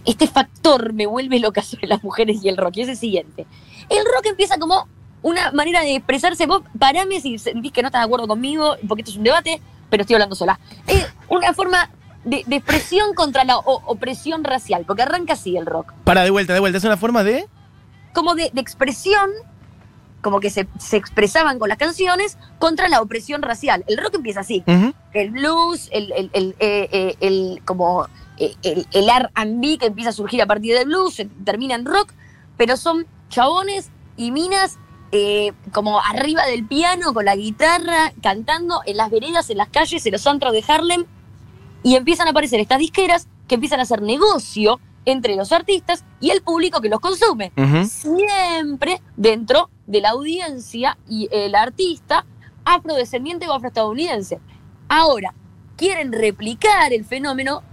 este 0.06 0.28
factor 0.28 0.94
me 0.94 1.06
vuelve 1.06 1.40
loca 1.40 1.62
sobre 1.62 1.88
las 1.88 2.02
mujeres 2.04 2.44
y 2.44 2.50
el 2.50 2.58
rock. 2.58 2.78
Y 2.78 2.82
es 2.84 2.88
el 2.90 2.98
siguiente. 2.98 3.46
El 3.90 4.06
rock 4.06 4.28
empieza 4.28 4.58
como 4.58 4.88
una 5.22 5.52
manera 5.52 5.82
de 5.82 5.96
expresarse. 5.96 6.46
Vos 6.46 6.62
parame 6.80 7.20
si 7.22 7.38
sentís 7.38 7.72
que 7.72 7.82
no 7.82 7.88
estás 7.88 8.02
de 8.02 8.06
acuerdo 8.06 8.28
conmigo, 8.28 8.76
porque 8.88 9.02
esto 9.02 9.12
es 9.12 9.18
un 9.18 9.24
debate, 9.24 9.62
pero 9.90 10.02
estoy 10.02 10.16
hablando 10.16 10.36
sola. 10.36 10.60
Es 10.88 11.06
una 11.30 11.54
forma 11.54 11.90
de, 12.24 12.44
de 12.46 12.56
expresión 12.58 13.14
contra 13.14 13.44
la 13.44 13.58
opresión 13.58 14.44
racial, 14.44 14.84
porque 14.86 15.04
arranca 15.04 15.34
así 15.34 15.56
el 15.58 15.66
rock. 15.66 15.94
Para, 16.04 16.24
de 16.24 16.30
vuelta, 16.32 16.54
de 16.54 16.60
vuelta. 16.60 16.78
Es 16.78 16.84
una 16.84 16.98
forma 16.98 17.24
de. 17.24 17.46
Como 18.14 18.36
de, 18.36 18.50
de 18.54 18.62
expresión, 18.62 19.30
como 20.22 20.40
que 20.40 20.50
se, 20.50 20.68
se 20.80 20.98
expresaban 20.98 21.60
con 21.60 21.70
las 21.70 21.78
canciones 21.78 22.38
contra 22.60 22.90
la 22.90 23.02
opresión 23.02 23.42
racial. 23.42 23.84
El 23.88 23.98
rock 23.98 24.16
empieza 24.16 24.42
así. 24.42 24.64
El 25.14 25.32
blues, 25.32 25.90
el, 25.92 26.12
el, 26.12 26.30
el, 26.34 26.56
eh, 26.60 26.90
eh, 26.92 27.16
el- 27.22 27.62
como 27.66 28.08
eh, 28.38 28.56
el, 28.64 28.88
el 28.92 29.10
R&B 29.10 29.78
que 29.78 29.86
empieza 29.88 30.10
a 30.10 30.14
surgir 30.14 30.42
a 30.42 30.46
partir 30.46 30.76
del 30.76 30.86
blues, 30.86 31.22
termina 31.46 31.76
en 31.76 31.86
rock, 31.86 32.12
pero 32.58 32.76
son 32.78 33.06
chabones 33.30 33.90
y 34.16 34.32
minas 34.32 34.78
eh, 35.12 35.54
como 35.72 36.00
arriba 36.00 36.46
del 36.46 36.66
piano 36.66 37.14
con 37.14 37.26
la 37.26 37.36
guitarra, 37.36 38.14
cantando 38.22 38.82
en 38.86 38.98
las 38.98 39.10
veredas, 39.10 39.50
en 39.50 39.58
las 39.58 39.70
calles, 39.70 40.06
en 40.06 40.12
los 40.12 40.28
antros 40.28 40.54
de 40.54 40.64
Harlem, 40.68 41.06
y 41.84 41.96
empiezan 41.96 42.28
a 42.28 42.32
aparecer 42.32 42.60
estas 42.60 42.80
disqueras 42.80 43.28
que 43.48 43.56
empiezan 43.56 43.80
a 43.80 43.84
hacer 43.84 44.02
negocio 44.02 44.80
entre 45.06 45.36
los 45.36 45.54
artistas 45.54 46.04
y 46.20 46.32
el 46.32 46.42
público 46.42 46.82
que 46.82 46.90
los 46.90 47.00
consume 47.00 47.54
siempre 47.88 49.02
dentro 49.16 49.70
de 49.86 50.02
la 50.02 50.10
audiencia 50.10 50.98
y 51.08 51.30
el 51.32 51.56
artista 51.56 52.26
afrodescendiente 52.66 53.48
o 53.48 53.54
afroestadounidense. 53.54 54.40
Ahora, 54.90 55.34
quieren 55.78 56.12
replicar 56.12 56.92
el 56.92 57.06
fenómeno 57.06 57.64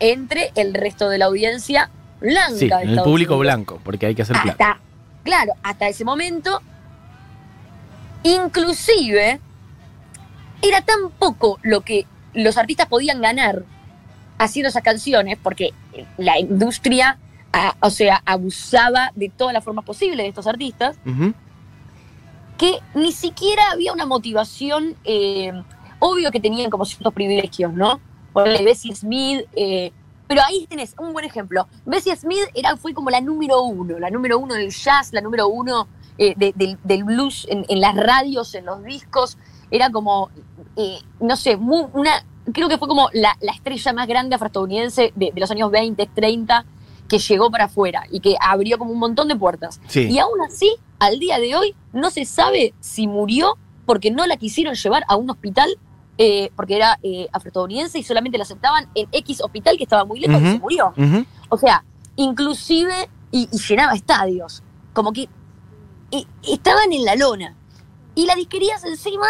entre 0.00 0.50
el 0.56 0.74
resto 0.74 1.08
de 1.08 1.18
la 1.18 1.26
audiencia 1.26 1.90
blanca. 2.20 2.56
Sí, 2.56 2.68
el 2.82 3.00
público 3.02 3.38
blanco, 3.38 3.80
porque 3.84 4.06
hay 4.06 4.16
que 4.16 4.22
hacer 4.22 4.36
plata. 4.42 4.72
Hasta, 4.72 4.80
claro, 5.22 5.52
hasta 5.62 5.88
ese 5.88 6.04
momento, 6.04 6.60
inclusive, 8.22 9.40
era 10.62 10.80
tan 10.80 11.10
poco 11.18 11.58
lo 11.62 11.80
que 11.82 12.06
los 12.34 12.56
artistas 12.56 12.86
podían 12.86 13.20
ganar 13.20 13.64
haciendo 14.38 14.68
esas 14.68 14.82
canciones, 14.82 15.38
porque 15.42 15.72
la 16.16 16.38
industria, 16.38 17.18
o 17.80 17.90
sea, 17.90 18.22
abusaba 18.24 19.12
de 19.14 19.28
todas 19.28 19.52
las 19.52 19.64
formas 19.64 19.84
posibles 19.84 20.24
de 20.24 20.28
estos 20.28 20.46
artistas, 20.46 20.96
que 22.58 22.78
ni 22.94 23.12
siquiera 23.12 23.70
había 23.72 23.92
una 23.92 24.06
motivación, 24.06 24.96
eh, 25.04 25.52
obvio 25.98 26.30
que 26.30 26.40
tenían 26.40 26.70
como 26.70 26.84
ciertos 26.84 27.12
privilegios, 27.12 27.72
¿no? 27.72 28.00
Ponele 28.32 28.64
Bessie 28.64 28.94
Smith, 28.94 29.46
eh, 29.54 29.92
pero 30.26 30.42
ahí 30.42 30.66
tenés 30.68 30.94
un 30.98 31.12
buen 31.12 31.24
ejemplo. 31.24 31.68
Bessie 31.84 32.16
Smith 32.16 32.44
era, 32.54 32.76
fue 32.76 32.94
como 32.94 33.10
la 33.10 33.20
número 33.20 33.62
uno, 33.62 33.98
la 33.98 34.10
número 34.10 34.38
uno 34.38 34.54
del 34.54 34.70
jazz, 34.70 35.12
la 35.12 35.20
número 35.20 35.48
uno 35.48 35.88
eh, 36.18 36.34
de- 36.36 36.52
del, 36.56 36.78
del 36.84 37.04
blues 37.04 37.46
en, 37.50 37.64
en 37.68 37.80
las 37.80 37.94
radios, 37.96 38.54
en 38.54 38.66
los 38.66 38.82
discos, 38.84 39.38
era 39.70 39.90
como, 39.90 40.30
eh, 40.76 40.98
no 41.20 41.36
sé, 41.36 41.56
una, 41.56 42.24
creo 42.52 42.68
que 42.68 42.78
fue 42.78 42.88
como 42.88 43.08
la, 43.12 43.36
la 43.40 43.52
estrella 43.52 43.92
más 43.92 44.06
grande 44.06 44.34
afroestadounidense 44.36 45.12
de, 45.16 45.30
de 45.32 45.40
los 45.40 45.50
años 45.50 45.70
20, 45.70 46.06
30, 46.14 46.64
que 47.08 47.18
llegó 47.18 47.50
para 47.50 47.64
afuera 47.64 48.04
y 48.10 48.20
que 48.20 48.36
abrió 48.40 48.78
como 48.78 48.92
un 48.92 48.98
montón 48.98 49.28
de 49.28 49.36
puertas. 49.36 49.80
Sí. 49.88 50.08
Y 50.10 50.18
aún 50.18 50.40
así, 50.46 50.74
al 50.98 51.18
día 51.18 51.38
de 51.38 51.54
hoy, 51.56 51.74
no 51.92 52.10
se 52.10 52.24
sabe 52.24 52.74
si 52.80 53.06
murió 53.06 53.56
porque 53.86 54.10
no 54.10 54.26
la 54.26 54.36
quisieron 54.36 54.74
llevar 54.74 55.04
a 55.08 55.16
un 55.16 55.28
hospital 55.30 55.68
eh, 56.18 56.50
porque 56.56 56.76
era 56.76 56.98
eh, 57.02 57.26
afroestadounidense 57.32 57.98
y 57.98 58.02
solamente 58.02 58.38
la 58.38 58.44
aceptaban 58.44 58.86
en 58.94 59.08
X 59.12 59.40
hospital 59.42 59.76
que 59.76 59.82
estaba 59.84 60.04
muy 60.04 60.20
lejos 60.20 60.40
y 60.40 60.52
se 60.52 60.58
murió. 60.58 60.92
O 61.48 61.56
sea, 61.58 61.84
inclusive, 62.16 63.08
y, 63.30 63.48
y 63.52 63.58
llenaba 63.58 63.92
estadios, 63.94 64.62
como 64.92 65.12
que 65.12 65.28
y- 66.12 66.26
estaban 66.52 66.92
en 66.92 67.04
la 67.04 67.16
lona. 67.16 67.56
Y 68.14 68.26
las 68.26 68.36
disquerías 68.36 68.84
encima 68.84 69.26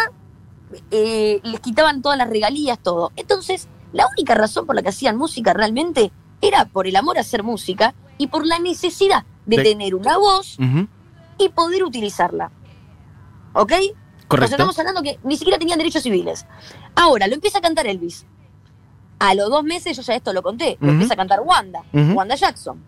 eh, 0.91 1.39
les 1.43 1.59
quitaban 1.59 2.01
todas 2.01 2.17
las 2.17 2.29
regalías, 2.29 2.77
todo. 2.79 3.11
Entonces, 3.15 3.67
la 3.93 4.07
única 4.07 4.35
razón 4.35 4.65
por 4.65 4.75
la 4.75 4.81
que 4.83 4.89
hacían 4.89 5.17
música 5.17 5.53
realmente 5.53 6.11
era 6.41 6.65
por 6.65 6.85
el 6.87 6.95
amor 6.95 7.17
a 7.17 7.21
hacer 7.21 7.43
música 7.43 7.93
y 8.17 8.27
por 8.27 8.45
la 8.45 8.59
necesidad 8.59 9.23
de, 9.45 9.57
De- 9.57 9.63
tener 9.63 9.95
una 9.95 10.17
voz 10.17 10.57
y 11.37 11.49
poder 11.49 11.83
utilizarla. 11.83 12.51
¿Ok? 13.53 13.71
O 13.71 13.75
sea, 13.75 14.27
Correcto. 14.27 14.53
estamos 14.55 14.79
hablando 14.79 15.01
que 15.03 15.19
ni 15.23 15.37
siquiera 15.37 15.59
tenían 15.59 15.77
derechos 15.77 16.01
civiles. 16.03 16.45
Ahora, 16.95 17.27
lo 17.27 17.35
empieza 17.35 17.59
a 17.59 17.61
cantar 17.61 17.85
Elvis. 17.87 18.25
A 19.19 19.35
los 19.35 19.49
dos 19.49 19.63
meses, 19.63 19.95
yo 19.95 20.01
ya 20.03 20.15
esto 20.15 20.33
lo 20.33 20.41
conté, 20.41 20.77
lo 20.81 20.89
empieza 20.89 21.13
a 21.13 21.17
cantar 21.17 21.41
Wanda. 21.41 21.83
Wanda 21.93 22.35
Jackson. 22.35 22.83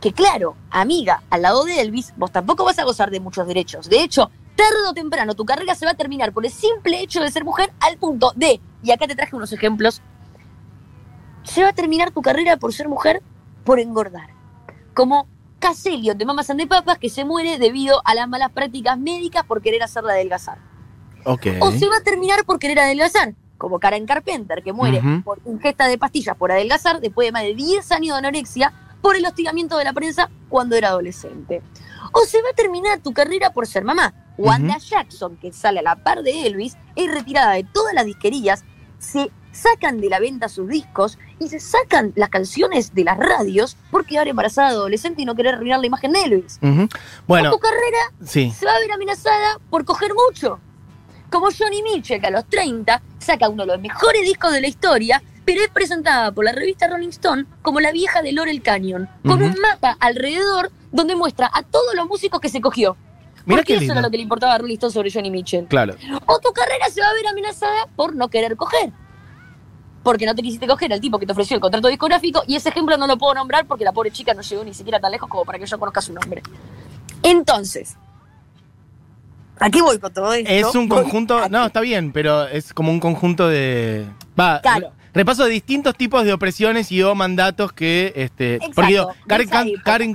Que 0.00 0.12
claro, 0.12 0.56
amiga, 0.70 1.22
al 1.28 1.42
lado 1.42 1.64
de 1.64 1.80
Elvis, 1.80 2.14
vos 2.16 2.30
tampoco 2.30 2.64
vas 2.64 2.78
a 2.78 2.84
gozar 2.84 3.10
de 3.10 3.18
muchos 3.18 3.46
derechos. 3.46 3.88
De 3.88 4.02
hecho, 4.02 4.30
tarde 4.54 4.88
o 4.88 4.94
temprano 4.94 5.34
tu 5.34 5.44
carrera 5.44 5.74
se 5.74 5.86
va 5.86 5.92
a 5.92 5.96
terminar 5.96 6.32
por 6.32 6.44
el 6.44 6.52
simple 6.52 7.00
hecho 7.00 7.20
de 7.20 7.30
ser 7.30 7.44
mujer 7.44 7.72
al 7.80 7.96
punto 7.98 8.32
de, 8.36 8.60
y 8.82 8.90
acá 8.92 9.08
te 9.08 9.16
traje 9.16 9.34
unos 9.34 9.52
ejemplos, 9.52 10.02
se 11.42 11.62
va 11.62 11.70
a 11.70 11.72
terminar 11.72 12.12
tu 12.12 12.22
carrera 12.22 12.56
por 12.56 12.72
ser 12.72 12.88
mujer 12.88 13.22
por 13.64 13.80
engordar. 13.80 14.30
Como 14.94 15.26
Cass 15.58 15.86
Elliot 15.86 16.16
de 16.16 16.24
Mamas 16.24 16.50
and 16.50 16.60
the 16.60 16.66
Papas 16.66 16.98
que 16.98 17.08
se 17.08 17.24
muere 17.24 17.58
debido 17.58 18.00
a 18.04 18.14
las 18.14 18.28
malas 18.28 18.52
prácticas 18.52 18.98
médicas 18.98 19.44
por 19.44 19.62
querer 19.62 19.82
hacerla 19.82 20.12
adelgazar. 20.12 20.58
Ok. 21.24 21.46
O 21.60 21.72
se 21.72 21.88
va 21.88 21.96
a 21.96 22.02
terminar 22.02 22.44
por 22.44 22.58
querer 22.58 22.78
adelgazar, 22.78 23.34
como 23.56 23.80
Karen 23.80 24.06
Carpenter, 24.06 24.62
que 24.62 24.72
muere 24.72 25.02
por 25.24 25.40
ingesta 25.44 25.88
de 25.88 25.98
pastillas 25.98 26.36
por 26.36 26.52
adelgazar 26.52 27.00
después 27.00 27.26
de 27.26 27.32
más 27.32 27.42
de 27.42 27.54
10 27.54 27.92
años 27.92 28.14
de 28.14 28.18
anorexia 28.18 28.72
por 29.00 29.16
el 29.16 29.26
hostigamiento 29.26 29.76
de 29.78 29.84
la 29.84 29.92
prensa 29.92 30.30
cuando 30.48 30.76
era 30.76 30.88
adolescente. 30.88 31.62
O 32.12 32.24
se 32.24 32.40
va 32.42 32.50
a 32.50 32.54
terminar 32.54 33.00
tu 33.00 33.12
carrera 33.12 33.52
por 33.52 33.66
ser 33.66 33.84
mamá. 33.84 34.14
Wanda 34.38 34.78
Jackson, 34.78 35.36
que 35.36 35.52
sale 35.52 35.80
a 35.80 35.82
la 35.82 35.96
par 35.96 36.22
de 36.22 36.46
Elvis, 36.46 36.76
es 36.96 37.12
retirada 37.12 37.52
de 37.54 37.64
todas 37.64 37.92
las 37.92 38.06
disquerías, 38.06 38.64
se 38.98 39.30
sacan 39.52 40.00
de 40.00 40.08
la 40.08 40.20
venta 40.20 40.48
sus 40.48 40.68
discos 40.68 41.18
y 41.40 41.48
se 41.48 41.58
sacan 41.58 42.12
las 42.14 42.28
canciones 42.28 42.94
de 42.94 43.04
las 43.04 43.16
radios 43.16 43.76
por 43.90 44.06
quedar 44.06 44.28
embarazada 44.28 44.68
de 44.70 44.74
adolescente 44.76 45.22
y 45.22 45.24
no 45.24 45.34
querer 45.34 45.54
arruinar 45.54 45.80
la 45.80 45.86
imagen 45.86 46.12
de 46.12 46.22
Elvis. 46.22 46.58
O 46.62 46.88
Bueno, 47.26 47.50
tu 47.50 47.58
carrera 47.58 47.98
sí. 48.24 48.52
se 48.56 48.66
va 48.66 48.74
a 48.74 48.78
ver 48.78 48.92
amenazada 48.92 49.58
por 49.70 49.84
coger 49.84 50.12
mucho. 50.14 50.60
Como 51.30 51.48
Johnny 51.50 51.82
Mitchell, 51.82 52.20
que 52.20 52.28
a 52.28 52.30
los 52.30 52.46
30 52.46 53.02
saca 53.18 53.48
uno 53.48 53.64
de 53.64 53.72
los 53.72 53.80
mejores 53.80 54.22
discos 54.22 54.52
de 54.52 54.60
la 54.60 54.68
historia, 54.68 55.22
pero 55.48 55.62
es 55.62 55.70
presentada 55.70 56.30
por 56.30 56.44
la 56.44 56.52
revista 56.52 56.86
Rolling 56.88 57.08
Stone 57.08 57.46
como 57.62 57.80
la 57.80 57.90
vieja 57.90 58.20
de 58.20 58.32
Laurel 58.32 58.60
Canyon, 58.60 59.08
con 59.24 59.42
un 59.42 59.54
mapa 59.58 59.96
alrededor 59.98 60.70
donde 60.92 61.16
muestra 61.16 61.50
a 61.50 61.62
todos 61.62 61.94
los 61.94 62.06
músicos 62.06 62.38
que 62.38 62.50
se 62.50 62.60
cogió. 62.60 62.98
Mira 63.46 63.60
Porque 63.62 63.72
eso 63.72 63.80
lindo. 63.80 63.94
era 63.94 64.02
lo 64.02 64.10
que 64.10 64.18
le 64.18 64.24
importaba 64.24 64.52
a 64.52 64.58
Rolling 64.58 64.74
Stone 64.74 64.92
sobre 64.92 65.10
Johnny 65.10 65.30
Mitchell. 65.30 65.64
Claro. 65.64 65.94
O 66.26 66.38
tu 66.38 66.52
carrera 66.52 66.90
se 66.90 67.00
va 67.00 67.08
a 67.08 67.14
ver 67.14 67.26
amenazada 67.28 67.86
por 67.96 68.14
no 68.14 68.28
querer 68.28 68.58
coger. 68.58 68.92
Porque 70.02 70.26
no 70.26 70.34
te 70.34 70.42
quisiste 70.42 70.66
coger 70.66 70.92
al 70.92 71.00
tipo 71.00 71.18
que 71.18 71.24
te 71.24 71.32
ofreció 71.32 71.54
el 71.54 71.62
contrato 71.62 71.88
discográfico 71.88 72.42
y 72.46 72.54
ese 72.54 72.68
ejemplo 72.68 72.98
no 72.98 73.06
lo 73.06 73.16
puedo 73.16 73.32
nombrar 73.32 73.64
porque 73.64 73.84
la 73.84 73.92
pobre 73.92 74.10
chica 74.10 74.34
no 74.34 74.42
llegó 74.42 74.62
ni 74.64 74.74
siquiera 74.74 75.00
tan 75.00 75.12
lejos 75.12 75.30
como 75.30 75.46
para 75.46 75.58
que 75.58 75.64
yo 75.64 75.78
conozca 75.78 76.02
su 76.02 76.12
nombre. 76.12 76.42
Entonces, 77.22 77.96
¿a 79.58 79.70
qué 79.70 79.80
voy 79.80 79.98
con 79.98 80.12
todo 80.12 80.30
esto? 80.34 80.50
Es 80.50 80.74
un 80.74 80.90
Voy 80.90 81.04
conjunto. 81.04 81.48
No, 81.48 81.64
está 81.64 81.80
bien, 81.80 82.12
pero 82.12 82.46
es 82.46 82.74
como 82.74 82.92
un 82.92 83.00
conjunto 83.00 83.48
de. 83.48 84.06
Va. 84.38 84.60
Claro. 84.60 84.92
Re- 85.12 85.20
Repaso 85.20 85.44
de 85.44 85.50
distintos 85.50 85.94
tipos 85.96 86.24
de 86.24 86.32
opresiones 86.32 86.90
y 86.92 87.02
o 87.02 87.14
mandatos 87.14 87.72
que. 87.72 88.12
Este, 88.16 88.54
Exacto, 88.56 88.72
porque 88.74 88.92
digo, 88.92 89.08
Karen, 89.26 89.48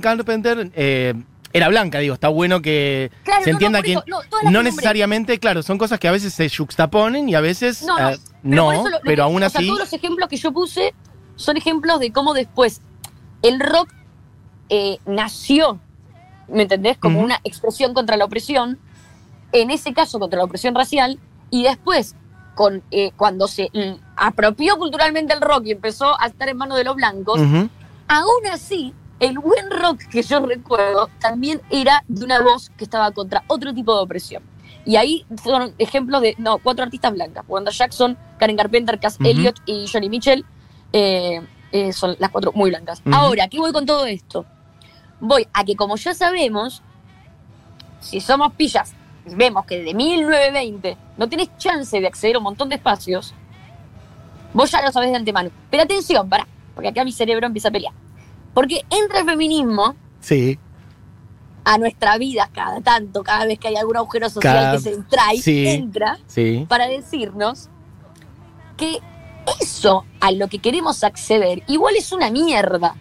Carpenter 0.00 0.70
eh, 0.74 1.14
era 1.52 1.68
blanca, 1.68 1.98
digo, 2.00 2.14
está 2.14 2.28
bueno 2.28 2.60
que 2.62 3.10
Claro, 3.22 3.44
se 3.44 3.52
no, 3.52 3.58
no, 3.60 3.66
entienda 3.66 3.78
por 3.78 3.84
que 3.86 4.10
no, 4.42 4.50
no 4.50 4.62
necesariamente, 4.62 5.38
claro, 5.38 5.62
son 5.62 5.78
cosas 5.78 6.00
que 6.00 6.08
a 6.08 6.12
veces 6.12 6.34
se 6.34 6.48
juxtaponen 6.50 7.28
y 7.28 7.34
a 7.36 7.40
veces 7.40 7.82
No, 7.84 7.96
no, 7.98 8.10
eh, 8.10 8.18
Pero, 8.42 8.54
no, 8.56 8.72
lo- 8.72 8.90
lo 8.90 9.00
pero 9.04 9.14
que- 9.16 9.22
aún 9.22 9.42
o 9.42 9.48
sea, 9.50 9.58
así. 9.60 9.66
todos 9.68 9.78
los 9.80 9.92
ejemplos 9.92 10.28
que 10.28 10.36
yo 10.36 10.50
puse 10.52 10.94
son 11.36 11.56
ejemplos 11.56 12.00
de 12.00 12.10
cómo 12.12 12.34
después 12.34 12.80
el 13.42 13.60
rock 13.60 13.88
eh, 14.68 14.98
nació, 15.06 15.78
¿me 16.48 16.62
entendés? 16.62 16.96
Como 16.98 17.20
una 17.20 17.40
expresión 17.44 17.94
contra 17.94 18.16
la 18.16 18.24
opresión, 18.24 18.78
en 19.52 19.70
ese 19.70 19.92
caso 19.92 20.18
contra 20.18 20.38
la 20.38 20.44
opresión 20.46 20.74
racial, 20.74 21.20
y 21.50 21.62
después, 21.64 22.16
con, 22.56 22.82
eh, 22.90 23.12
cuando 23.16 23.46
se 23.46 23.70
apropió 24.16 24.76
culturalmente 24.78 25.32
el 25.34 25.40
rock 25.40 25.66
y 25.66 25.72
empezó 25.72 26.20
a 26.20 26.26
estar 26.26 26.48
en 26.48 26.56
manos 26.56 26.76
de 26.78 26.84
los 26.84 26.96
blancos, 26.96 27.40
aún 28.08 28.46
así, 28.52 28.92
el 29.20 29.38
buen 29.38 29.70
rock 29.70 30.02
que 30.10 30.22
yo 30.22 30.44
recuerdo 30.44 31.08
también 31.20 31.60
era 31.70 32.04
de 32.08 32.24
una 32.24 32.40
voz 32.40 32.70
que 32.76 32.84
estaba 32.84 33.10
contra 33.12 33.44
otro 33.46 33.72
tipo 33.72 33.94
de 33.96 34.02
opresión. 34.02 34.42
Y 34.86 34.96
ahí 34.96 35.24
son 35.42 35.74
ejemplos 35.78 36.20
de, 36.20 36.34
no, 36.38 36.58
cuatro 36.58 36.84
artistas 36.84 37.12
blancas. 37.12 37.44
Wanda 37.48 37.70
Jackson, 37.70 38.18
Karen 38.38 38.56
Carpenter, 38.56 39.00
Cass 39.00 39.14
Ujú. 39.18 39.28
Elliot 39.28 39.56
y 39.64 39.86
Johnny 39.90 40.08
Mitchell. 40.10 40.44
eh, 40.92 41.40
eh, 41.72 41.92
son 41.92 42.14
las 42.20 42.30
cuatro 42.30 42.52
muy 42.54 42.70
blancas. 42.70 43.02
Ahora, 43.10 43.48
¿qué 43.48 43.58
voy 43.58 43.72
con 43.72 43.84
todo 43.84 44.06
esto? 44.06 44.46
Voy 45.18 45.48
a 45.52 45.64
que 45.64 45.74
como 45.74 45.96
ya 45.96 46.14
sabemos, 46.14 46.82
si 47.98 48.20
somos 48.20 48.52
pillas, 48.54 48.94
vemos 49.24 49.64
que 49.66 49.78
desde 49.78 49.94
1920 49.94 50.96
no 51.16 51.28
tenés 51.28 51.50
chance 51.58 52.00
de 52.00 52.06
acceder 52.06 52.36
a 52.36 52.38
un 52.38 52.44
montón 52.44 52.68
de 52.68 52.76
espacios, 52.76 53.34
vos 54.54 54.70
ya 54.70 54.80
lo 54.82 54.90
sabés 54.92 55.10
de 55.10 55.16
antemano. 55.16 55.50
Pero 55.70 55.82
atención, 55.82 56.28
pará, 56.28 56.46
porque 56.74 56.88
acá 56.88 57.04
mi 57.04 57.12
cerebro 57.12 57.46
empieza 57.46 57.68
a 57.68 57.72
pelear. 57.72 57.92
Porque 58.54 58.82
entra 58.90 59.18
el 59.20 59.26
feminismo 59.26 59.94
Sí. 60.20 60.58
a 61.64 61.76
nuestra 61.78 62.16
vida 62.18 62.48
cada 62.54 62.80
tanto, 62.80 63.22
cada 63.22 63.44
vez 63.46 63.58
que 63.58 63.68
hay 63.68 63.76
algún 63.76 63.96
agujero 63.96 64.30
social 64.30 64.54
Cada- 64.54 64.72
que 64.72 64.78
se 64.80 64.96
trae, 65.02 65.38
sí. 65.38 65.66
entra 65.66 66.18
Sí. 66.26 66.64
para 66.68 66.86
decirnos 66.88 67.68
que 68.76 68.98
eso 69.60 70.04
a 70.20 70.30
lo 70.32 70.48
que 70.48 70.58
queremos 70.58 71.04
acceder 71.04 71.62
igual 71.66 71.96
es 71.96 72.12
una 72.12 72.30
mierda. 72.30 72.96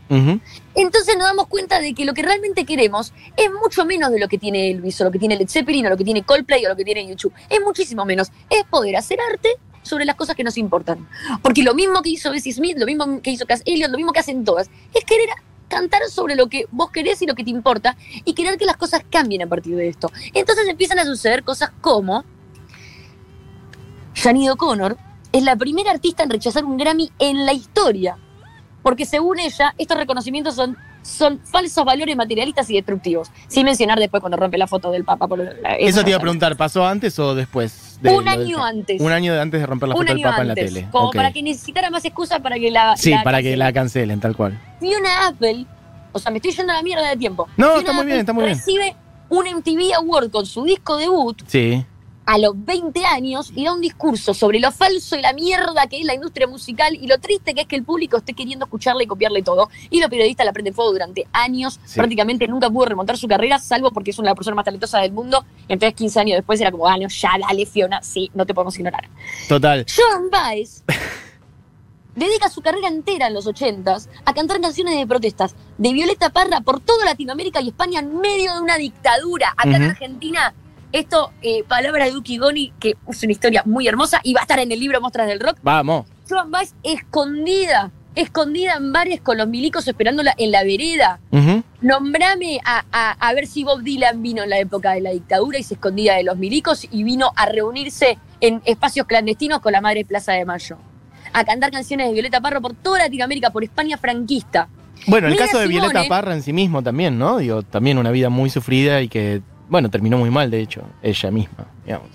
Entonces 0.75 1.15
nos 1.17 1.27
damos 1.27 1.48
cuenta 1.48 1.79
de 1.79 1.93
que 1.93 2.03
lo 2.03 2.13
que 2.13 2.22
realmente 2.22 2.65
queremos 2.65 3.13
es 3.38 3.50
mucho 3.62 3.86
menos 3.86 4.12
de 4.12 4.19
lo 4.19 4.27
que 4.27 4.38
tiene 4.38 4.69
Elvis, 4.72 5.00
o 5.01 5.05
lo 5.05 5.12
que 5.12 5.19
tiene 5.19 5.38
Led 5.38 5.48
Zeppelin, 5.48 5.86
o 5.86 5.89
lo 5.89 5.98
que 5.98 6.03
tiene 6.03 6.24
Coldplay, 6.24 6.65
o 6.65 6.69
lo 6.69 6.75
que 6.75 6.83
tiene 6.83 7.07
YouTube. 7.07 7.33
Es 7.50 7.62
muchísimo 7.62 8.03
menos. 8.05 8.29
Es 8.50 8.63
poder 8.65 8.95
hacer 8.98 9.19
arte 9.31 9.50
sobre 9.84 10.06
las 10.06 10.16
cosas 10.16 10.36
que 10.36 10.44
nos 10.44 10.58
importan. 10.58 11.08
Porque 11.42 11.62
lo 11.63 11.74
mismo 11.75 12.02
que 12.02 12.10
hizo 12.10 12.32
Bessie 12.32 12.52
Smith, 12.54 12.78
lo 12.80 12.86
mismo 12.86 13.22
que 13.22 13.30
hizo 13.32 13.46
Cass 13.46 13.62
Elliot, 13.66 13.92
lo 13.92 13.98
mismo 13.98 14.12
que 14.12 14.20
hacen 14.20 14.44
todas, 14.44 14.70
es 14.94 15.04
querer 15.06 15.30
cantar 15.68 16.02
sobre 16.10 16.36
lo 16.36 16.48
que 16.50 16.66
vos 16.72 16.92
querés 16.92 17.22
y 17.22 17.25
lo 17.25 17.36
que 17.36 17.44
te 17.44 17.50
importa 17.50 17.96
y 18.25 18.34
querer 18.34 18.58
que 18.58 18.66
las 18.66 18.78
cosas 18.78 19.04
cambien 19.10 19.42
a 19.44 19.48
partir 19.48 19.75
de 19.75 19.88
esto. 19.88 20.12
Entonces 20.34 20.68
empiezan 20.68 21.00
a 21.00 21.06
suceder 21.06 21.44
cosas 21.44 21.72
como 21.82 22.24
Janine 24.16 24.52
O'Connor 24.52 24.98
es 25.32 25.44
la 25.44 25.56
primera 25.56 25.92
artista 25.92 26.24
en 26.24 26.30
rechazar 26.30 26.63
un 26.63 26.78
Grammy 26.78 27.12
en 27.20 27.46
la 27.46 27.54
historia. 27.54 28.18
Porque 28.84 29.06
según 29.06 29.40
ella, 29.40 29.74
estos 29.78 29.98
reconocimientos 29.98 30.56
son, 30.56 30.78
son 31.02 31.40
falsos 31.40 31.84
valores 31.86 32.16
materialistas 32.16 32.70
y 32.70 32.75
destructivos. 32.75 33.32
Sin 33.48 33.66
mencionar 33.66 33.98
después 33.98 34.22
cuando 34.22 34.38
rompe 34.38 34.58
la 34.60 34.68
foto 34.68 34.92
del 34.92 35.04
Papa. 35.06 35.28
Por 35.28 35.40
la- 35.40 35.75
Eso 35.75 36.04
te 36.04 36.12
iba 36.12 36.18
a 36.18 36.22
preguntar, 36.22 36.56
¿pasó 36.56 36.86
antes 36.86 37.18
o 37.18 37.34
después? 37.34 37.83
De 38.02 38.12
Un 38.12 38.28
año 38.28 38.64
antes. 38.64 39.02
Un 39.02 39.12
año 39.12 39.34
antes 39.40 39.60
de 39.60 39.66
romper 39.66 39.90
la 39.90 39.96
foto 39.96 40.14
del 40.14 40.22
Papa 40.22 40.42
en 40.42 40.48
la 40.50 40.56
tele. 40.56 40.88
Como 40.92 41.12
para 41.12 41.32
que 41.32 41.42
necesitara 41.44 41.90
más 41.90 42.04
excusa 42.06 42.40
para 42.40 42.58
que 42.58 42.72
la. 42.72 42.96
Sí, 42.98 43.14
para 43.24 43.38
que 43.40 43.44
cancelen. 43.44 43.60
la 43.60 43.74
cancelen, 43.74 44.20
tal 44.20 44.36
cual. 44.36 44.60
Fiona 44.80 45.28
Apple, 45.28 45.66
o 46.12 46.20
sea, 46.20 46.32
me 46.32 46.38
estoy 46.38 46.52
yendo 46.52 46.74
a 46.74 46.76
la 46.78 46.84
mierda 46.84 47.10
de 47.10 47.18
tiempo. 47.18 47.48
No, 47.58 47.68
Fiona 47.68 47.80
está 47.80 47.94
muy 47.94 48.06
bien, 48.06 48.20
está 48.20 48.34
muy 48.34 48.46
bien. 48.46 48.58
Recibe 48.58 48.96
un 49.30 49.46
MTV 49.46 49.94
Award 49.98 50.30
con 50.30 50.46
su 50.46 50.64
disco 50.64 50.98
debut 50.98 51.42
Sí. 51.48 51.86
A 52.25 52.38
los 52.38 52.53
20 52.56 53.06
años 53.06 53.51
y 53.56 53.65
da 53.65 53.74
un 53.74 53.82
discurso 53.82 54.34
sobre 54.34 54.60
lo 54.60 54.72
falso 54.72 55.15
y 55.15 55.22
la 55.22 55.34
mierda 55.34 55.88
que 55.88 56.00
es 56.00 56.06
la 56.06 56.13
industria 56.13 56.48
musical 56.48 56.96
y 56.96 57.08
lo 57.08 57.20
triste 57.20 57.53
que 57.53 57.62
es 57.62 57.68
que 57.68 57.75
el 57.75 57.84
público 57.84 58.18
esté 58.18 58.34
queriendo 58.34 58.65
escucharle 58.65 59.03
y 59.03 59.08
copiarle 59.08 59.44
todo. 59.44 59.70
Y 59.89 60.00
los 60.00 60.10
periodistas 60.10 60.46
la 60.46 60.53
prenden 60.53 60.74
fuego 60.74 60.92
durante 60.92 61.27
años. 61.34 61.80
Sí. 61.86 61.96
Prácticamente 61.96 62.48
nunca 62.48 62.70
pudo 62.70 62.86
remontar 62.86 63.18
su 63.18 63.27
carrera, 63.27 63.60
salvo 63.60 63.92
porque 63.92 64.12
es 64.12 64.20
una 64.20 64.27
de 64.27 64.32
las 64.32 64.38
personas 64.38 64.56
más 64.58 64.65
talentosas 64.65 65.01
del 65.01 65.12
mundo. 65.12 65.46
Entonces, 65.68 65.96
15 65.96 66.20
años 66.20 66.38
después 66.38 66.60
era 66.62 66.72
como, 66.72 66.88
ah, 66.88 66.98
no, 66.98 67.08
ya 67.08 67.32
dale, 67.39 67.65
Fiona, 67.65 68.01
sí, 68.01 68.30
no 68.34 68.46
te 68.46 68.53
podemos 68.53 68.77
ignorar. 68.77 69.10
Total. 69.48 69.86
Joan 69.96 70.30
Baez 70.30 70.84
dedica 72.15 72.50
su 72.50 72.62
carrera 72.62 72.88
entera 72.88 73.27
en 73.27 73.34
los 73.34 73.48
80s 73.48 74.08
a 74.25 74.34
cantar 74.34 74.62
canciones 74.62 74.96
de 74.98 75.08
protestas 75.08 75.56
de 75.77 75.94
Violeta 75.94 76.30
Parra 76.30 76.62
por 76.62 76.80
toda 76.80 77.06
Latinoamérica 77.06 77.62
y 77.62 77.70
España 77.70 78.00
en 78.00 78.20
medio 78.20 78.53
de 78.53 78.62
una 78.62 78.77
dictadura. 78.77 79.53
Acá 79.58 79.75
en. 79.75 79.84
Argentina, 79.84 80.53
esto, 80.94 81.32
eh, 81.42 81.64
palabras 81.68 82.08
de 82.08 82.14
Duki 82.14 82.38
Goni, 82.38 82.72
que 82.80 82.96
es 83.10 83.24
una 83.24 83.32
historia 83.34 83.64
muy 83.66 83.88
hermosa 83.88 84.22
y 84.24 84.34
va 84.34 84.40
a 84.42 84.44
estar 84.44 84.60
en 84.60 84.72
el 84.72 84.80
libro 84.80 85.02
Mostras 85.02 85.28
del 85.28 85.40
Rock. 85.42 85.58
Vamos. 85.62 86.06
Joan 86.30 86.50
Baez 86.52 86.74
escondida, 86.84 87.92
escondida 88.16 88.76
en 88.76 88.94
bares 88.94 89.20
con 89.22 89.38
los 89.38 89.48
milicos 89.48 89.88
esperándola 89.88 90.34
en 90.38 90.52
la 90.52 90.64
vereda. 90.64 91.20
Ujú. 91.32 91.64
Nombrame 91.82 92.60
a, 92.64 92.86
a- 92.92 93.12
a 93.20 93.34
ver 93.34 93.48
si 93.48 93.64
Bob 93.64 93.82
Dylan 93.82 94.22
vino 94.24 94.44
en 94.44 94.50
la 94.50 94.60
época 94.60 94.94
de 94.94 95.02
la 95.02 95.12
dictadura 95.12 95.60
y 95.60 95.64
se 95.64 95.74
escondía 95.76 96.16
de 96.16 96.24
los 96.24 96.38
milicos 96.38 96.88
y 96.90 97.04
vino 97.04 97.32
a 97.36 97.46
reunirse 97.48 98.18
en 98.40 98.62
espacios 98.66 99.06
clandestinos 99.08 99.60
con 99.60 99.72
la 99.74 99.82
madre 99.82 100.06
Plaza 100.06 100.34
de 100.34 100.46
Mayo. 100.46 100.78
A 101.34 101.44
cantar 101.44 101.72
canciones 101.72 102.08
de 102.08 102.14
Violeta 102.14 102.40
Parra 102.42 102.62
por 102.62 102.74
toda 102.76 103.00
Latinoamérica, 103.00 103.50
por 103.50 103.64
España 103.64 103.98
franquista. 103.98 104.68
Bueno, 105.08 105.28
el 105.28 105.36
caso 105.36 105.58
de 105.60 105.68
Simone- 105.68 105.90
Violeta 105.90 106.08
Parra 106.08 106.34
en 106.34 106.44
sí 106.44 106.54
mismo 106.54 106.82
también, 106.84 107.18
¿no? 107.18 107.38
Digo, 107.38 107.64
también 107.64 107.98
una 107.98 108.12
vida 108.12 108.30
muy 108.30 108.50
sufrida 108.50 109.02
y 109.02 109.08
que, 109.10 109.42
bueno, 109.74 109.89
terminó 109.89 110.20
muy 110.20 110.30
mal, 110.30 110.51
de 110.51 110.60
hecho, 110.62 110.84
ella 111.01 111.32
misma, 111.32 111.65
digamos. 111.84 112.08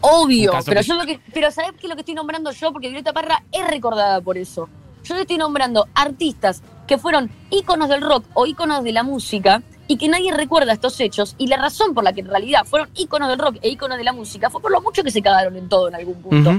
Obvio, 0.00 0.52
pero 0.64 0.80
que- 0.80 0.86
yo 0.86 0.94
lo 0.94 1.04
que, 1.04 1.20
pero 1.34 1.50
¿sabés 1.50 1.72
qué 1.72 1.82
es 1.86 1.88
lo 1.90 1.94
que 1.96 2.00
estoy 2.00 2.14
nombrando 2.14 2.50
yo? 2.50 2.72
Porque 2.72 2.88
Violeta 2.88 3.12
Parra 3.12 3.42
es 3.52 3.68
recordada 3.68 4.22
por 4.22 4.38
eso. 4.38 4.70
Yo 5.04 5.14
le 5.14 5.20
estoy 5.20 5.36
nombrando 5.36 5.86
artistas 5.94 6.62
que 6.86 6.96
fueron 6.96 7.30
íconos 7.50 7.90
del 7.90 8.00
rock 8.00 8.24
o 8.32 8.46
íconos 8.46 8.82
de 8.84 8.92
la 8.92 9.02
música 9.02 9.62
y 9.86 9.98
que 9.98 10.08
nadie 10.08 10.32
recuerda 10.32 10.72
estos 10.72 10.98
hechos. 11.00 11.34
Y 11.36 11.46
la 11.48 11.58
razón 11.58 11.92
por 11.92 12.04
la 12.04 12.14
que 12.14 12.22
en 12.22 12.28
realidad 12.28 12.64
fueron 12.64 12.88
íconos 12.94 13.28
del 13.28 13.38
rock 13.38 13.56
e 13.60 13.68
íconos 13.68 13.98
de 13.98 14.04
la 14.04 14.14
música 14.14 14.48
fue 14.48 14.62
por 14.62 14.70
lo 14.72 14.80
mucho 14.80 15.04
que 15.04 15.10
se 15.10 15.20
cagaron 15.20 15.56
en 15.56 15.68
todo 15.68 15.88
en 15.88 15.94
algún 15.94 16.14
punto. 16.22 16.50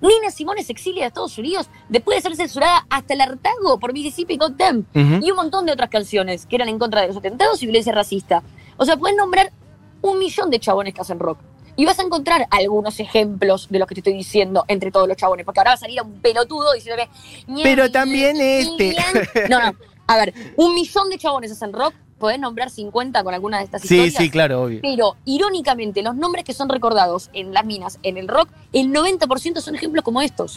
Nina 0.00 0.30
Simone 0.30 0.62
se 0.64 0.72
exilia 0.72 1.02
de 1.02 1.08
Estados 1.08 1.36
Unidos 1.38 1.68
después 1.90 2.16
de 2.16 2.22
ser 2.22 2.36
censurada 2.36 2.86
hasta 2.90 3.12
el 3.14 3.20
hartazgo 3.20 3.78
por 3.78 3.92
Mississippi 3.92 4.36
Got 4.38 4.56
Them 4.56 4.84
Ujú. 4.94 5.24
y 5.26 5.30
un 5.30 5.36
montón 5.36 5.66
de 5.66 5.72
otras 5.72 5.90
canciones 5.90 6.46
que 6.46 6.56
eran 6.56 6.68
en 6.70 6.78
contra 6.78 7.02
de 7.02 7.08
los 7.08 7.16
atentados 7.18 7.62
y 7.62 7.66
violencia 7.66 7.92
racista. 7.92 8.42
O 8.76 8.84
sea, 8.84 8.96
puedes 8.96 9.16
nombrar 9.16 9.52
un 10.04 10.18
millón 10.18 10.50
de 10.50 10.60
chabones 10.60 10.92
que 10.94 11.00
hacen 11.00 11.18
rock. 11.18 11.38
Y 11.76 11.86
vas 11.86 11.98
a 11.98 12.02
encontrar 12.02 12.46
algunos 12.50 13.00
ejemplos 13.00 13.66
de 13.68 13.78
lo 13.80 13.86
que 13.86 13.94
te 13.96 14.00
estoy 14.00 14.12
diciendo 14.12 14.64
entre 14.68 14.92
todos 14.92 15.08
los 15.08 15.16
chabones. 15.16 15.44
Porque 15.44 15.58
ahora 15.60 15.70
va 15.72 15.74
a 15.74 15.78
salir 15.78 16.00
un 16.02 16.20
pelotudo 16.20 16.72
diciendo 16.72 17.02
que. 17.02 17.62
Pero 17.64 17.90
también 17.90 18.36
este. 18.40 18.94
No, 19.50 19.58
no. 19.60 19.72
A 20.06 20.16
ver, 20.18 20.34
un 20.56 20.74
millón 20.74 21.08
de 21.08 21.18
chabones 21.18 21.50
hacen 21.50 21.72
rock. 21.72 21.94
Podés 22.18 22.38
nombrar 22.38 22.70
50 22.70 23.24
con 23.24 23.34
alguna 23.34 23.58
de 23.58 23.64
estas 23.64 23.82
Sí, 23.82 23.94
historias. 23.96 24.14
sí, 24.14 24.30
claro, 24.30 24.62
obvio. 24.62 24.78
Pero, 24.82 25.16
irónicamente, 25.24 26.00
los 26.02 26.14
nombres 26.14 26.44
que 26.44 26.52
son 26.54 26.68
recordados 26.68 27.28
en 27.32 27.52
las 27.52 27.64
minas, 27.64 27.98
en 28.04 28.18
el 28.18 28.28
rock, 28.28 28.48
el 28.72 28.92
90% 28.92 29.60
son 29.60 29.74
ejemplos 29.74 30.04
como 30.04 30.22
estos. 30.22 30.54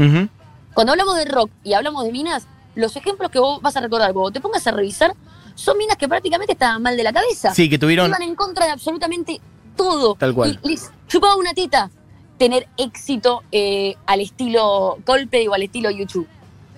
Cuando 0.75 0.91
hablamos 0.93 1.15
de 1.17 1.25
rock 1.25 1.49
y 1.63 1.73
hablamos 1.73 2.03
de 2.05 2.11
minas, 2.11 2.45
los 2.75 2.95
ejemplos 2.95 3.31
que 3.31 3.39
vos 3.39 3.59
vas 3.61 3.75
a 3.75 3.81
recordar, 3.81 4.13
cuando 4.13 4.29
te 4.31 4.39
pongas 4.39 4.67
a 4.67 4.71
revisar, 4.71 5.15
son 5.57 5.75
minas 5.77 5.97
que 5.97 6.07
prácticamente 6.07 6.53
estaban 6.53 6.81
mal 6.81 6.95
de 6.95 7.03
la 7.03 7.11
cabeza. 7.11 7.53
Sí, 7.53 7.67
que 7.67 7.79
tuvieron. 7.79 8.07
Iban 8.09 8.21
en 8.21 8.35
contra 8.35 8.65
de 8.65 8.71
absolutamente 8.71 9.41
todo. 9.75 10.13
Tal 10.13 10.33
cual. 10.33 10.59
Y 10.63 10.69
les 10.69 10.91
chupaba 11.07 11.35
una 11.35 11.53
teta 11.53 11.89
tener 12.37 12.67
éxito 12.77 13.43
eh, 13.51 13.95
al 14.05 14.21
estilo 14.21 14.99
Coldplay 15.03 15.47
o 15.47 15.55
al 15.55 15.63
estilo 15.63 15.89
YouTube. 15.89 16.27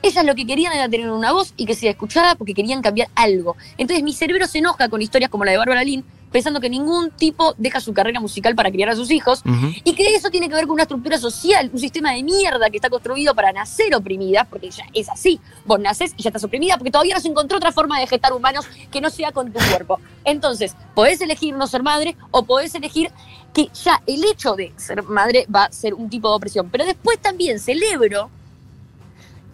Ellas 0.02 0.24
lo 0.24 0.34
que 0.34 0.48
querían 0.48 0.72
era 0.72 0.88
tener 0.88 1.12
una 1.12 1.34
voz 1.34 1.54
y 1.58 1.66
que 1.66 1.76
sea 1.76 1.92
escuchada 1.92 2.36
porque 2.36 2.54
querían 2.54 2.82
cambiar 2.82 3.10
algo. 3.16 3.58
Entonces 3.78 4.02
mi 4.02 4.14
cerebro 4.14 4.48
se 4.48 4.60
enoja 4.60 4.88
con 4.88 5.02
historias 5.02 5.30
como 5.30 5.44
la 5.44 5.52
de 5.52 5.58
Bárbara 5.58 5.84
Lynn, 5.84 6.06
pensando 6.32 6.60
que 6.60 6.70
ningún 6.70 7.12
tipo 7.12 7.54
deja 7.58 7.80
su 7.80 7.94
carrera 7.94 8.20
musical 8.20 8.56
para 8.56 8.72
criar 8.72 8.90
a 8.90 8.96
sus 8.96 9.12
hijos 9.12 9.42
y 9.84 9.94
que 9.94 10.16
eso 10.16 10.30
tiene 10.30 10.48
que 10.50 10.56
ver 10.56 10.66
con 10.66 10.74
una 10.74 10.84
estructura 10.84 11.18
social, 11.18 11.70
un 11.74 11.80
sistema 11.80 12.14
de 12.14 12.24
mierda 12.24 12.70
que 12.70 12.78
está 12.78 12.90
construido 12.90 13.34
para 13.34 13.52
nacer 13.52 13.96
oprimida, 13.96 14.44
porque 14.44 14.70
ya 14.70 14.86
es 14.94 15.10
así. 15.10 15.40
Vos 15.66 15.80
nacés 15.80 16.14
y 16.18 16.24
ya 16.24 16.30
estás 16.30 16.44
oprimida 16.44 16.78
porque 16.78 16.92
todavía 16.92 17.16
no 17.16 17.22
se 17.22 17.28
encontró 17.28 17.58
otra 17.58 17.72
forma 17.72 18.00
de 18.00 18.08
gestar 18.08 18.34
humanos 18.34 18.66
que 18.92 19.02
no 19.02 19.10
sea 19.10 19.32
con 19.32 19.52
tu 19.52 19.60
cuerpo. 19.70 20.00
Entonces, 20.24 20.76
podés 20.94 21.22
elegir 21.22 21.56
no 21.56 21.68
ser 21.68 21.84
madre 21.84 22.16
o 22.32 22.44
podés 22.44 22.76
elegir 22.76 23.12
que 23.54 23.70
ya 23.84 24.02
el 24.06 24.24
hecho 24.26 24.56
de 24.56 24.74
ser 24.78 25.04
madre 25.04 25.48
va 25.54 25.66
a 25.66 25.72
ser 25.72 25.94
un 25.94 26.10
tipo 26.10 26.30
de 26.30 26.36
opresión. 26.36 26.70
Pero 26.70 26.86
después 26.86 27.20
también 27.20 27.60
celebro 27.60 28.30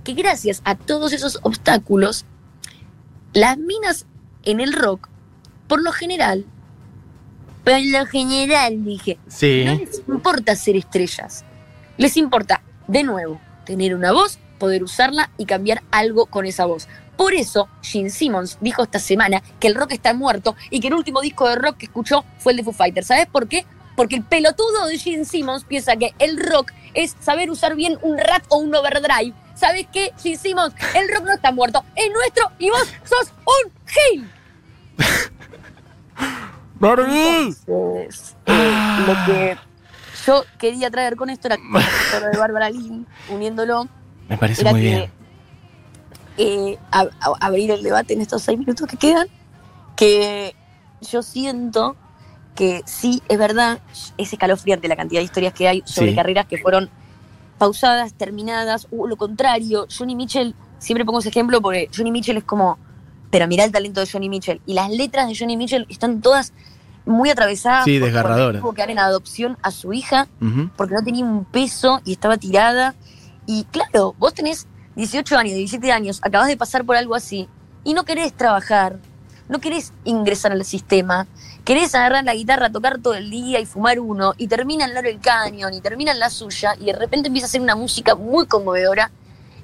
que 0.03 0.13
gracias 0.13 0.61
a 0.65 0.75
todos 0.75 1.13
esos 1.13 1.39
obstáculos, 1.41 2.25
las 3.33 3.57
minas 3.57 4.05
en 4.43 4.59
el 4.59 4.73
rock, 4.73 5.09
por 5.67 5.81
lo 5.81 5.91
general, 5.91 6.45
por 7.65 7.81
lo 7.83 8.05
general 8.05 8.85
dije, 8.85 9.17
Sí. 9.27 9.63
no 9.65 9.75
les 9.75 10.01
importa 10.07 10.55
ser 10.55 10.75
estrellas. 10.77 11.43
Les 11.97 12.15
importa, 12.17 12.61
de 12.87 13.03
nuevo, 13.03 13.41
tener 13.65 13.95
una 13.95 14.11
voz, 14.11 14.39
poder 14.59 14.83
usarla 14.83 15.31
y 15.37 15.45
cambiar 15.45 15.81
algo 15.91 16.27
con 16.27 16.45
esa 16.45 16.65
voz. 16.65 16.87
Por 17.17 17.33
eso, 17.33 17.67
Gene 17.81 18.09
Simmons 18.09 18.57
dijo 18.61 18.83
esta 18.83 18.99
semana 18.99 19.41
que 19.59 19.67
el 19.67 19.75
rock 19.75 19.93
está 19.93 20.13
muerto 20.13 20.55
y 20.69 20.79
que 20.79 20.87
el 20.87 20.93
último 20.93 21.21
disco 21.21 21.47
de 21.49 21.55
rock 21.55 21.77
que 21.77 21.85
escuchó 21.85 22.23
fue 22.39 22.51
el 22.53 22.57
de 22.57 22.63
Foo 22.63 22.73
Fighters. 22.73 23.07
¿Sabes 23.07 23.25
por 23.27 23.47
qué? 23.47 23.65
Porque 23.95 24.17
el 24.17 24.23
pelotudo 24.23 24.85
de 24.87 24.97
Gene 24.99 25.23
Simmons 25.25 25.63
piensa 25.63 25.95
que 25.95 26.13
el 26.19 26.37
rock 26.37 26.71
es 26.93 27.15
saber 27.21 27.49
usar 27.49 27.75
bien 27.75 27.97
un 28.01 28.17
rat 28.17 28.43
o 28.49 28.57
un 28.57 28.75
overdrive. 28.75 29.33
¿Sabes 29.55 29.87
qué, 29.93 30.11
Gene 30.21 30.37
Simmons? 30.37 30.73
El 30.93 31.07
rock 31.07 31.23
no 31.25 31.33
está 31.33 31.51
muerto, 31.53 31.83
es 31.95 32.11
nuestro 32.11 32.51
y 32.59 32.69
vos 32.69 32.83
sos 33.05 33.31
un 33.45 33.71
gil. 33.87 34.29
Entonces, 36.81 37.65
eh, 38.45 38.71
lo 39.07 39.13
que 39.25 39.57
yo 40.25 40.43
quería 40.57 40.89
traer 40.91 41.15
con 41.15 41.29
esto 41.29 41.47
era 41.47 41.57
lo 42.19 42.27
de 42.31 42.37
Bárbara 42.37 42.69
Lynn, 42.69 43.05
uniéndolo, 43.29 43.87
Me 44.29 44.37
parece 44.37 44.61
era 44.61 44.71
muy 44.71 44.81
que 44.81 44.87
bien. 44.89 45.11
eh, 46.37 46.77
a- 46.91 47.07
a- 47.21 47.35
abrir 47.47 47.71
el 47.71 47.83
debate 47.83 48.13
en 48.13 48.21
estos 48.21 48.41
seis 48.43 48.57
minutos 48.59 48.87
que 48.87 48.97
quedan, 48.97 49.27
que 49.95 50.55
yo 51.01 51.21
siento 51.23 51.95
que 52.55 52.81
sí, 52.85 53.21
es 53.27 53.37
verdad, 53.37 53.79
es 54.17 54.31
escalofriante 54.31 54.87
la 54.87 54.95
cantidad 54.95 55.19
de 55.19 55.25
historias 55.25 55.53
que 55.53 55.67
hay 55.67 55.83
sobre 55.85 56.11
Sí. 56.11 56.15
carreras 56.15 56.45
que 56.45 56.57
fueron 56.57 56.89
pausadas, 57.57 58.13
terminadas, 58.13 58.87
o 58.91 59.07
lo 59.07 59.17
contrario. 59.17 59.87
Johnny 59.95 60.15
Mitchell, 60.15 60.55
siempre 60.79 61.03
pongo 61.05 61.19
ese 61.19 61.29
ejemplo 61.29 61.61
porque 61.61 61.89
Johnny 61.95 62.11
Mitchell 62.11 62.37
es 62.37 62.43
como, 62.45 62.77
pero 63.31 63.47
mirá 63.47 63.63
el 63.63 63.71
talento 63.71 63.99
de 63.99 64.07
Johnny 64.07 64.29
Mitchell. 64.29 64.61
Y 64.65 64.73
las 64.73 64.89
letras 64.89 65.27
de 65.27 65.35
Johnny 65.37 65.57
Mitchell 65.57 65.85
están 65.89 66.21
todas 66.21 66.53
muy 67.05 67.29
atravesadas. 67.29 67.85
Sí, 67.85 67.99
desgarradoras. 67.99 68.61
Tuvo 68.61 68.73
que 68.73 68.81
dar 68.81 68.91
en 68.91 68.99
adopción 68.99 69.57
a 69.61 69.71
su 69.71 69.93
hija 69.93 70.27
porque 70.75 70.95
no 70.95 71.03
tenía 71.03 71.25
un 71.25 71.45
peso 71.45 72.01
y 72.05 72.13
estaba 72.13 72.37
tirada. 72.37 72.95
Y 73.45 73.65
claro, 73.65 74.15
vos 74.17 74.33
tenés 74.33 74.67
18 74.95 75.37
años, 75.37 75.55
17 75.55 75.91
años, 75.91 76.19
acabás 76.23 76.47
de 76.47 76.57
pasar 76.57 76.85
por 76.85 76.95
algo 76.95 77.15
así 77.15 77.47
y 77.83 77.93
no 77.93 78.05
querés 78.05 78.33
trabajar, 78.33 78.97
no 79.49 79.59
querés 79.59 79.93
ingresar 80.03 80.51
al 80.51 80.65
sistema, 80.65 81.27
querés 81.63 81.93
agarrar 81.93 82.23
la 82.23 82.33
guitarra, 82.33 82.71
tocar 82.71 82.99
todo 82.99 83.13
el 83.13 83.29
día 83.29 83.59
y 83.59 83.65
fumar 83.65 83.99
uno 83.99 84.33
y 84.37 84.47
termina 84.47 84.85
en 84.85 85.05
el 85.05 85.19
Canyon 85.19 85.73
y 85.73 85.81
termina 85.81 86.11
en 86.11 86.19
la 86.19 86.29
suya 86.29 86.75
y 86.79 86.85
de 86.85 86.93
repente 86.93 87.27
empieza 87.27 87.45
a 87.45 87.49
hacer 87.49 87.61
una 87.61 87.75
música 87.75 88.15
muy 88.15 88.47
conmovedora 88.47 89.11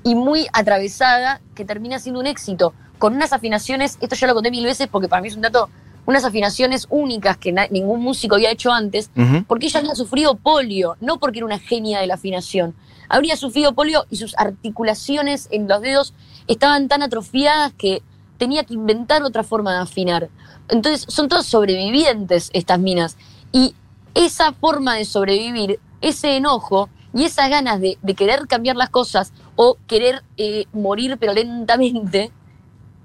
y 0.04 0.16
muy 0.16 0.48
atravesada 0.54 1.42
que 1.56 1.66
termina 1.66 2.00
siendo 2.00 2.20
un 2.20 2.28
éxito, 2.28 2.74
con 2.98 3.16
unas 3.16 3.34
afinaciones, 3.34 3.98
esto 4.00 4.16
ya 4.16 4.28
lo 4.28 4.36
conté 4.36 4.52
mil 4.52 4.64
veces 4.64 4.88
porque 4.88 5.08
para 5.08 5.22
mí 5.22 5.28
es 5.28 5.36
un 5.36 5.42
dato, 5.42 5.70
unas 6.06 6.24
afinaciones 6.24 6.86
únicas 6.90 7.38
que 7.38 7.52
ningún 7.72 8.02
músico 8.02 8.36
había 8.36 8.52
hecho 8.52 8.72
antes 8.72 9.10
porque 9.48 9.66
ella 9.66 9.80
había 9.80 9.96
sufrido 9.96 10.36
polio, 10.36 10.98
no 11.02 11.20
porque 11.20 11.40
era 11.40 11.46
una 11.46 11.60
genia 11.60 12.00
de 12.00 12.08
la 12.08 12.14
afinación. 12.14 12.76
Habría 13.10 13.36
sufrido 13.36 13.74
polio 13.74 14.06
y 14.10 14.18
sus 14.18 14.38
articulaciones 14.38 15.48
en 15.52 15.68
los 15.68 15.82
dedos 15.82 16.14
estaban 16.48 16.88
tan 16.88 17.02
atrofiadas 17.02 17.74
que 17.74 18.04
tenía 18.38 18.64
que 18.64 18.76
inventar 18.76 19.24
otra 19.24 19.44
forma 19.44 19.74
de 19.74 19.80
afinar. 19.80 20.30
Entonces 20.70 21.06
son 21.08 21.28
todas 21.28 21.46
sobrevivientes 21.46 22.50
estas 22.54 22.80
minas. 22.80 23.18
Y 23.52 23.76
esa 24.14 24.54
forma 24.54 24.96
de 24.96 25.06
sobrevivir, 25.06 25.80
ese 26.02 26.38
enojo 26.38 26.90
y 27.14 27.26
esas 27.26 27.50
ganas 27.50 27.82
de, 27.82 27.98
de 28.02 28.14
querer 28.14 28.48
cambiar 28.48 28.76
las 28.76 28.90
cosas 28.90 29.34
o 29.56 29.78
querer 29.88 30.24
eh, 30.38 30.66
morir 30.74 31.18
pero 31.20 31.34
lentamente, 31.34 32.32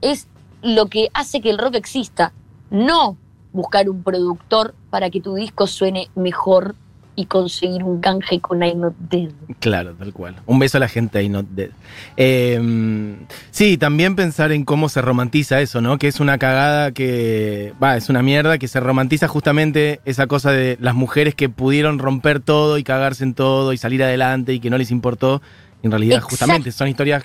es 0.01 0.29
lo 0.63 0.87
que 0.87 1.09
hace 1.15 1.41
que 1.41 1.51
el 1.51 1.59
rock 1.59 1.77
exista. 1.77 2.33
No 2.71 3.17
buscar 3.53 3.89
un 3.89 4.03
productor 4.03 4.75
para 4.91 5.11
que 5.11 5.21
tu 5.21 5.35
disco 5.35 5.67
suene 5.67 6.09
mejor 6.15 6.75
y 7.17 7.25
conseguir 7.25 7.83
un 7.83 8.01
canje 8.01 8.41
con 8.41 8.63
I'm 8.63 8.81
Not 8.81 8.95
Dead. 8.99 9.31
Claro, 9.59 9.95
tal 9.95 10.13
cual. 10.13 10.37
Un 10.45 10.59
beso 10.59 10.77
a 10.77 10.81
la 10.81 10.89
gente 10.89 11.19
ahí, 11.19 11.31
not 11.31 11.47
dead. 11.47 11.71
Eh, 12.17 13.17
sí, 13.51 13.79
también 13.79 14.15
pensar 14.15 14.53
en 14.53 14.65
cómo 14.65 14.91
se 14.91 15.01
romantiza 15.01 15.61
eso, 15.63 15.81
¿no? 15.81 15.97
Que 15.97 16.09
es 16.09 16.21
una 16.21 16.37
cagada 16.37 16.93
que. 16.93 17.73
Va, 17.83 17.97
es 17.97 18.11
una 18.11 18.23
mierda 18.23 18.59
que 18.59 18.69
se 18.69 18.81
romantiza 18.81 19.29
justamente 19.29 20.01
esa 20.05 20.27
cosa 20.27 20.53
de 20.53 20.77
las 20.79 20.95
mujeres 20.95 21.35
que 21.35 21.49
pudieron 21.49 21.99
romper 21.99 22.41
todo 22.41 22.77
y 22.77 22.85
cagarse 22.85 23.25
en 23.25 23.33
todo 23.33 23.73
y 23.73 23.79
salir 23.79 24.03
adelante 24.03 24.53
y 24.53 24.61
que 24.61 24.69
no 24.69 24.77
les 24.77 24.91
importó. 24.91 25.41
En 25.87 25.91
realidad, 25.93 26.17
Exacto. 26.17 26.31
justamente, 26.31 26.73
son 26.73 26.89
historias 26.89 27.25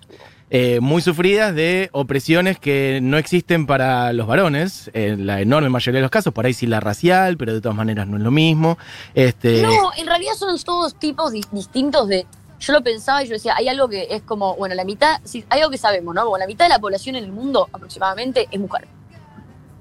eh, 0.50 0.80
muy 0.82 1.02
sufridas 1.02 1.56
de 1.56 1.90
opresiones 1.94 2.60
que 2.60 3.00
no 3.02 3.18
existen 3.18 3.66
para 3.66 4.12
los 4.14 4.28
varones, 4.28 4.92
en 4.94 5.26
la 5.26 5.40
enorme 5.42 5.70
mayoría 5.70 6.00
de 6.00 6.02
los 6.04 6.12
casos, 6.12 6.34
por 6.34 6.46
ahí 6.46 6.54
sí 6.54 6.68
la 6.68 6.80
racial, 6.82 7.38
pero 7.38 7.54
de 7.54 7.62
todas 7.62 7.78
maneras 7.78 8.08
no 8.08 8.18
es 8.18 8.24
lo 8.24 8.32
mismo. 8.32 8.78
Este, 9.14 9.62
No, 9.62 9.92
en 9.98 10.06
realidad 10.08 10.34
son 10.38 10.58
todos 10.64 10.96
tipos 10.96 11.32
di- 11.32 11.46
distintos 11.52 12.08
de... 12.08 12.26
Yo 12.60 12.74
lo 12.74 12.84
pensaba 12.84 13.24
y 13.24 13.28
yo 13.28 13.34
decía, 13.34 13.56
hay 13.56 13.68
algo 13.70 13.88
que 13.90 14.08
es 14.12 14.22
como, 14.22 14.56
bueno, 14.56 14.76
la 14.76 14.84
mitad, 14.86 15.20
sí, 15.24 15.44
hay 15.50 15.62
algo 15.62 15.72
que 15.72 15.78
sabemos, 15.80 16.14
¿no? 16.14 16.26
Como 16.26 16.38
la 16.38 16.46
mitad 16.46 16.66
de 16.66 16.70
la 16.70 16.80
población 16.80 17.16
en 17.16 17.24
el 17.24 17.32
mundo 17.32 17.68
aproximadamente 17.74 18.48
es 18.52 18.60
mujer. 18.60 18.88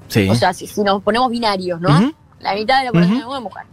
sí. 0.08 0.28
O 0.30 0.34
sea, 0.34 0.54
si, 0.54 0.66
si 0.66 0.82
nos 0.82 1.02
ponemos 1.02 1.30
binarios, 1.30 1.78
¿no? 1.80 2.14
La 2.40 2.54
mitad 2.54 2.78
de 2.78 2.84
la 2.86 2.90
población 2.92 3.16
Ujú. 3.18 3.18
del 3.18 3.26
mundo 3.26 3.36
es 3.36 3.42
mujer. 3.42 3.66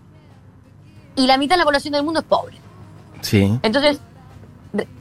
Y 1.15 1.25
la 1.27 1.37
mitad 1.37 1.55
de 1.55 1.59
la 1.59 1.65
población 1.65 1.93
del 1.93 2.03
mundo 2.03 2.19
es 2.19 2.25
pobre. 2.25 2.57
Sí. 3.21 3.57
Entonces, 3.63 3.99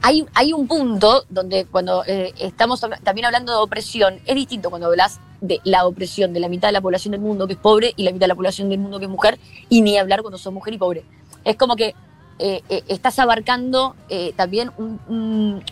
hay, 0.01 0.25
hay 0.33 0.53
un 0.53 0.67
punto 0.67 1.23
donde 1.29 1.65
cuando 1.65 2.03
eh, 2.05 2.33
estamos 2.39 2.81
también 3.03 3.25
hablando 3.25 3.51
de 3.53 3.59
opresión, 3.59 4.19
es 4.25 4.35
distinto 4.35 4.69
cuando 4.69 4.87
hablas 4.87 5.19
de 5.41 5.59
la 5.63 5.85
opresión 5.85 6.33
de 6.33 6.39
la 6.39 6.49
mitad 6.49 6.69
de 6.69 6.71
la 6.73 6.81
población 6.81 7.11
del 7.11 7.21
mundo 7.21 7.45
que 7.47 7.53
es 7.53 7.59
pobre 7.59 7.93
y 7.95 8.03
la 8.03 8.11
mitad 8.11 8.25
de 8.25 8.29
la 8.29 8.35
población 8.35 8.69
del 8.69 8.79
mundo 8.79 8.99
que 8.99 9.05
es 9.05 9.11
mujer, 9.11 9.39
y 9.69 9.81
ni 9.81 9.97
hablar 9.97 10.21
cuando 10.21 10.37
sos 10.37 10.53
mujer 10.53 10.73
y 10.73 10.77
pobre. 10.77 11.03
Es 11.43 11.55
como 11.57 11.75
que 11.75 11.93
eh, 12.39 12.61
eh, 12.69 12.83
estás 12.87 13.17
abarcando 13.19 13.95
también 14.35 14.71
un, 14.77 14.99
un- 15.07 15.63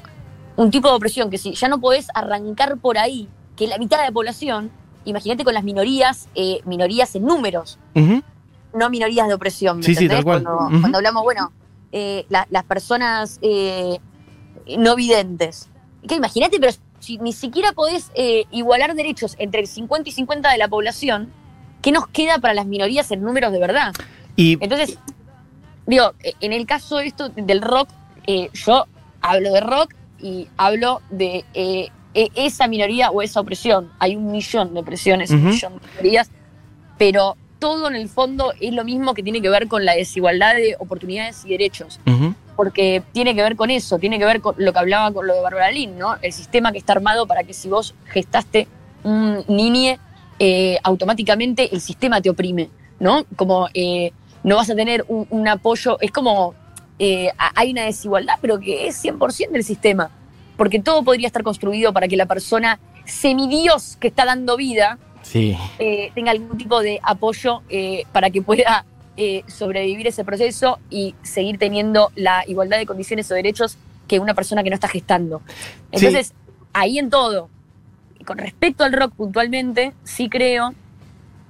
un 0.57 0.71
tipo 0.71 0.87
de 0.87 0.95
opresión 0.95 1.29
que 1.29 1.37
si 1.37 1.53
ya 1.53 1.67
no 1.67 1.79
podés 1.79 2.07
arrancar 2.13 2.77
por 2.77 2.97
ahí, 2.97 3.27
que 3.57 3.67
la 3.67 3.77
mitad 3.77 3.97
de 3.99 4.05
la 4.05 4.11
población, 4.11 4.71
imagínate 5.03 5.43
con 5.43 5.53
las 5.53 5.63
minorías, 5.63 6.27
minorías 6.65 7.13
en 7.15 7.25
números, 7.25 7.77
no 8.73 8.89
minorías 8.89 9.27
de 9.27 9.33
opresión. 9.33 9.77
¿me 9.77 9.83
Sí, 9.83 9.95
sí, 9.95 10.07
tal 10.07 10.23
cual. 10.23 10.43
Cuando 10.81 10.97
hablamos, 10.97 11.23
bueno, 11.23 11.51
eh, 11.97 12.25
la- 12.27 12.45
las 12.49 12.65
personas 12.65 13.39
eh, 13.41 13.99
no 14.77 14.97
videntes. 14.97 15.69
Que 16.05 16.15
imagínate, 16.15 16.59
pero 16.59 16.73
si 16.99 17.17
ni 17.19 17.31
siquiera 17.31 17.71
podés 17.71 18.11
eh, 18.15 18.43
igualar 18.51 18.95
derechos 18.95 19.35
entre 19.39 19.61
el 19.61 19.67
50 19.67 20.09
y 20.09 20.11
50 20.11 20.51
de 20.51 20.57
la 20.57 20.67
población, 20.67 21.31
¿qué 21.81 21.93
nos 21.93 22.07
queda 22.07 22.39
para 22.39 22.53
las 22.53 22.65
minorías 22.65 23.09
en 23.11 23.21
números 23.21 23.53
de 23.53 23.59
verdad? 23.59 23.93
Y 24.35 24.57
Entonces, 24.61 24.97
digo, 25.87 26.11
en 26.41 26.51
el 26.51 26.65
caso 26.65 26.97
de 26.97 27.07
esto 27.07 27.29
del 27.29 27.61
rock, 27.61 27.87
yo 28.53 28.87
hablo 29.21 29.53
de 29.53 29.61
rock 29.61 29.93
y 30.19 30.47
hablo 30.57 31.01
de 31.09 31.45
e- 31.53 31.89
esa 32.35 32.67
minoría 32.67 33.09
o 33.11 33.21
esa 33.21 33.39
opresión. 33.39 33.89
Hay 33.99 34.15
un 34.17 34.31
millón 34.31 34.73
de 34.73 34.79
opresiones, 34.81 35.29
un 35.31 35.45
millón 35.51 35.73
de 35.79 35.87
minorías, 35.91 36.29
pero 36.97 37.37
todo 37.65 37.87
en 37.87 37.95
el 37.95 38.09
fondo 38.09 38.53
es 38.61 38.71
lo 38.75 38.83
mismo 38.83 39.15
que 39.15 39.23
tiene 39.23 39.41
que 39.41 39.49
ver 39.49 39.67
con 39.67 39.85
la 39.85 39.95
desigualdad 39.95 40.53
de 40.53 40.75
oportunidades 40.77 41.43
y 41.45 41.49
derechos. 41.49 41.99
Porque 42.55 43.01
tiene 43.11 43.33
que 43.33 43.41
ver 43.41 43.55
con 43.55 43.71
eso, 43.71 43.97
tiene 43.97 44.19
que 44.19 44.25
ver 44.25 44.39
con 44.39 44.53
lo 44.59 44.71
que 44.71 44.77
hablaba 44.77 45.11
con 45.11 45.25
lo 45.25 45.33
de 45.33 45.41
Bárbara 45.41 45.71
Lynn, 45.71 45.97
¿no? 45.97 46.15
El 46.21 46.31
sistema 46.31 46.71
que 46.71 46.77
está 46.77 46.93
armado 46.93 47.25
para 47.25 47.43
que 47.43 47.53
si 47.53 47.67
vos 47.67 47.95
gestaste 48.05 48.67
un 49.03 49.43
niñe, 49.47 49.97
eh, 50.37 50.77
automáticamente 50.83 51.73
el 51.73 51.81
sistema 51.81 52.21
te 52.21 52.29
oprime, 52.29 52.69
¿no? 52.99 53.25
Como 53.35 53.67
eh, 53.73 54.11
no 54.43 54.57
vas 54.57 54.69
a 54.69 54.75
tener 54.75 55.03
un, 55.07 55.25
un 55.31 55.47
apoyo, 55.47 55.97
es 56.01 56.11
como 56.11 56.53
eh, 56.99 57.31
hay 57.55 57.71
una 57.71 57.85
desigualdad, 57.85 58.35
pero 58.41 58.59
que 58.59 58.85
es 58.85 59.03
100% 59.03 59.49
del 59.49 59.63
sistema, 59.63 60.11
porque 60.55 60.79
todo 60.79 61.03
podría 61.03 61.25
estar 61.25 61.41
construido 61.41 61.93
para 61.93 62.07
que 62.07 62.15
la 62.15 62.27
persona 62.27 62.79
semidios 63.05 63.97
que 63.97 64.09
está 64.09 64.23
dando 64.23 64.55
vida 64.55 64.99
sí. 65.25 65.57
eh, 65.79 66.11
tenga 66.13 66.31
algún 66.31 66.57
tipo 66.57 66.81
de 66.81 66.99
apoyo 67.03 67.61
eh, 67.69 68.03
para 68.11 68.29
que 68.29 68.41
pueda 68.41 68.85
eh, 69.17 69.43
sobrevivir 69.47 70.07
ese 70.07 70.23
proceso 70.23 70.79
y 70.89 71.15
seguir 71.23 71.57
teniendo 71.57 72.11
la 72.15 72.43
igualdad 72.47 72.77
de 72.77 72.85
condiciones 72.85 73.31
o 73.31 73.33
derechos 73.33 73.77
que 74.07 74.19
una 74.19 74.33
persona 74.33 74.63
que 74.63 74.69
no 74.69 74.75
está 74.75 74.87
gestando. 74.87 75.41
Entonces, 75.91 76.33
ahí 76.73 76.99
en 76.99 77.09
todo, 77.09 77.49
con 78.25 78.37
respecto 78.37 78.83
al 78.83 78.93
rock 78.93 79.13
puntualmente, 79.15 79.93
sí 80.03 80.29
creo 80.29 80.73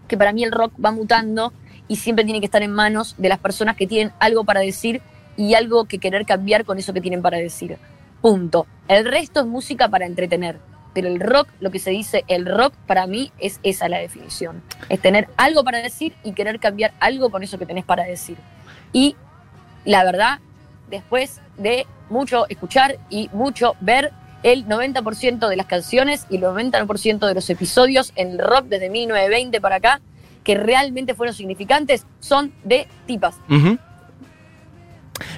que 0.08 0.18
para 0.18 0.32
mí 0.32 0.44
el 0.44 0.52
rock 0.52 0.74
va 0.84 0.92
mutando 0.92 1.54
y 1.88 1.98
siempre 1.98 2.24
tiene 2.24 2.40
que 2.40 2.46
estar 2.46 2.62
en 2.62 2.72
manos 2.72 3.16
de 3.18 3.30
las 3.30 3.40
personas 3.40 3.76
que 3.76 3.88
tienen 3.88 4.14
algo 4.20 4.44
para 4.44 4.60
decir 4.60 5.02
y 5.38 5.56
algo 5.56 5.86
que 5.86 6.00
querer 6.00 6.26
cambiar 6.26 6.66
con 6.66 6.78
eso 6.78 6.94
que 6.94 7.02
tienen 7.02 7.22
para 7.22 7.38
decir. 7.38 7.78
Punto. 8.22 8.68
El 8.88 9.06
resto 9.06 9.40
es 9.40 9.46
música 9.46 9.90
para 9.90 10.06
entretener. 10.06 10.60
Pero 10.96 11.10
el 11.10 11.20
rock, 11.20 11.50
lo 11.60 11.72
que 11.72 11.80
se 11.80 11.92
dice 11.92 12.24
el 12.30 12.46
rock, 12.46 12.74
para 12.88 13.06
mí 13.06 13.34
es 13.38 13.60
esa 13.64 13.90
la 13.90 13.98
definición. 13.98 14.64
Es 14.88 15.02
tener 15.02 15.28
algo 15.36 15.66
para 15.66 15.80
decir 15.80 16.16
y 16.24 16.32
querer 16.32 16.58
cambiar 16.62 16.94
algo 17.02 17.30
con 17.30 17.44
eso 17.44 17.60
que 17.60 17.66
tenés 17.66 17.84
para 17.84 18.06
decir. 18.06 18.38
Y 18.94 19.18
la 19.84 20.06
verdad, 20.06 20.40
después 20.90 21.42
de 21.58 21.86
mucho 22.10 22.48
escuchar 22.48 22.98
y 23.10 23.30
mucho 23.34 23.76
ver 23.82 24.14
el 24.44 24.66
90% 24.68 25.50
de 25.50 25.56
las 25.58 25.66
canciones 25.66 26.26
y 26.30 26.38
el 26.38 26.44
90% 26.44 27.28
de 27.28 27.34
los 27.34 27.50
episodios 27.50 28.14
en 28.16 28.32
el 28.32 28.40
rock 28.40 28.68
desde 28.68 28.90
1920 28.90 29.60
para 29.60 29.76
acá, 29.76 30.00
que 30.46 30.56
realmente 30.56 31.14
fueron 31.14 31.36
significantes, 31.36 32.06
son 32.22 32.54
de 32.64 32.88
tipas. 33.06 33.36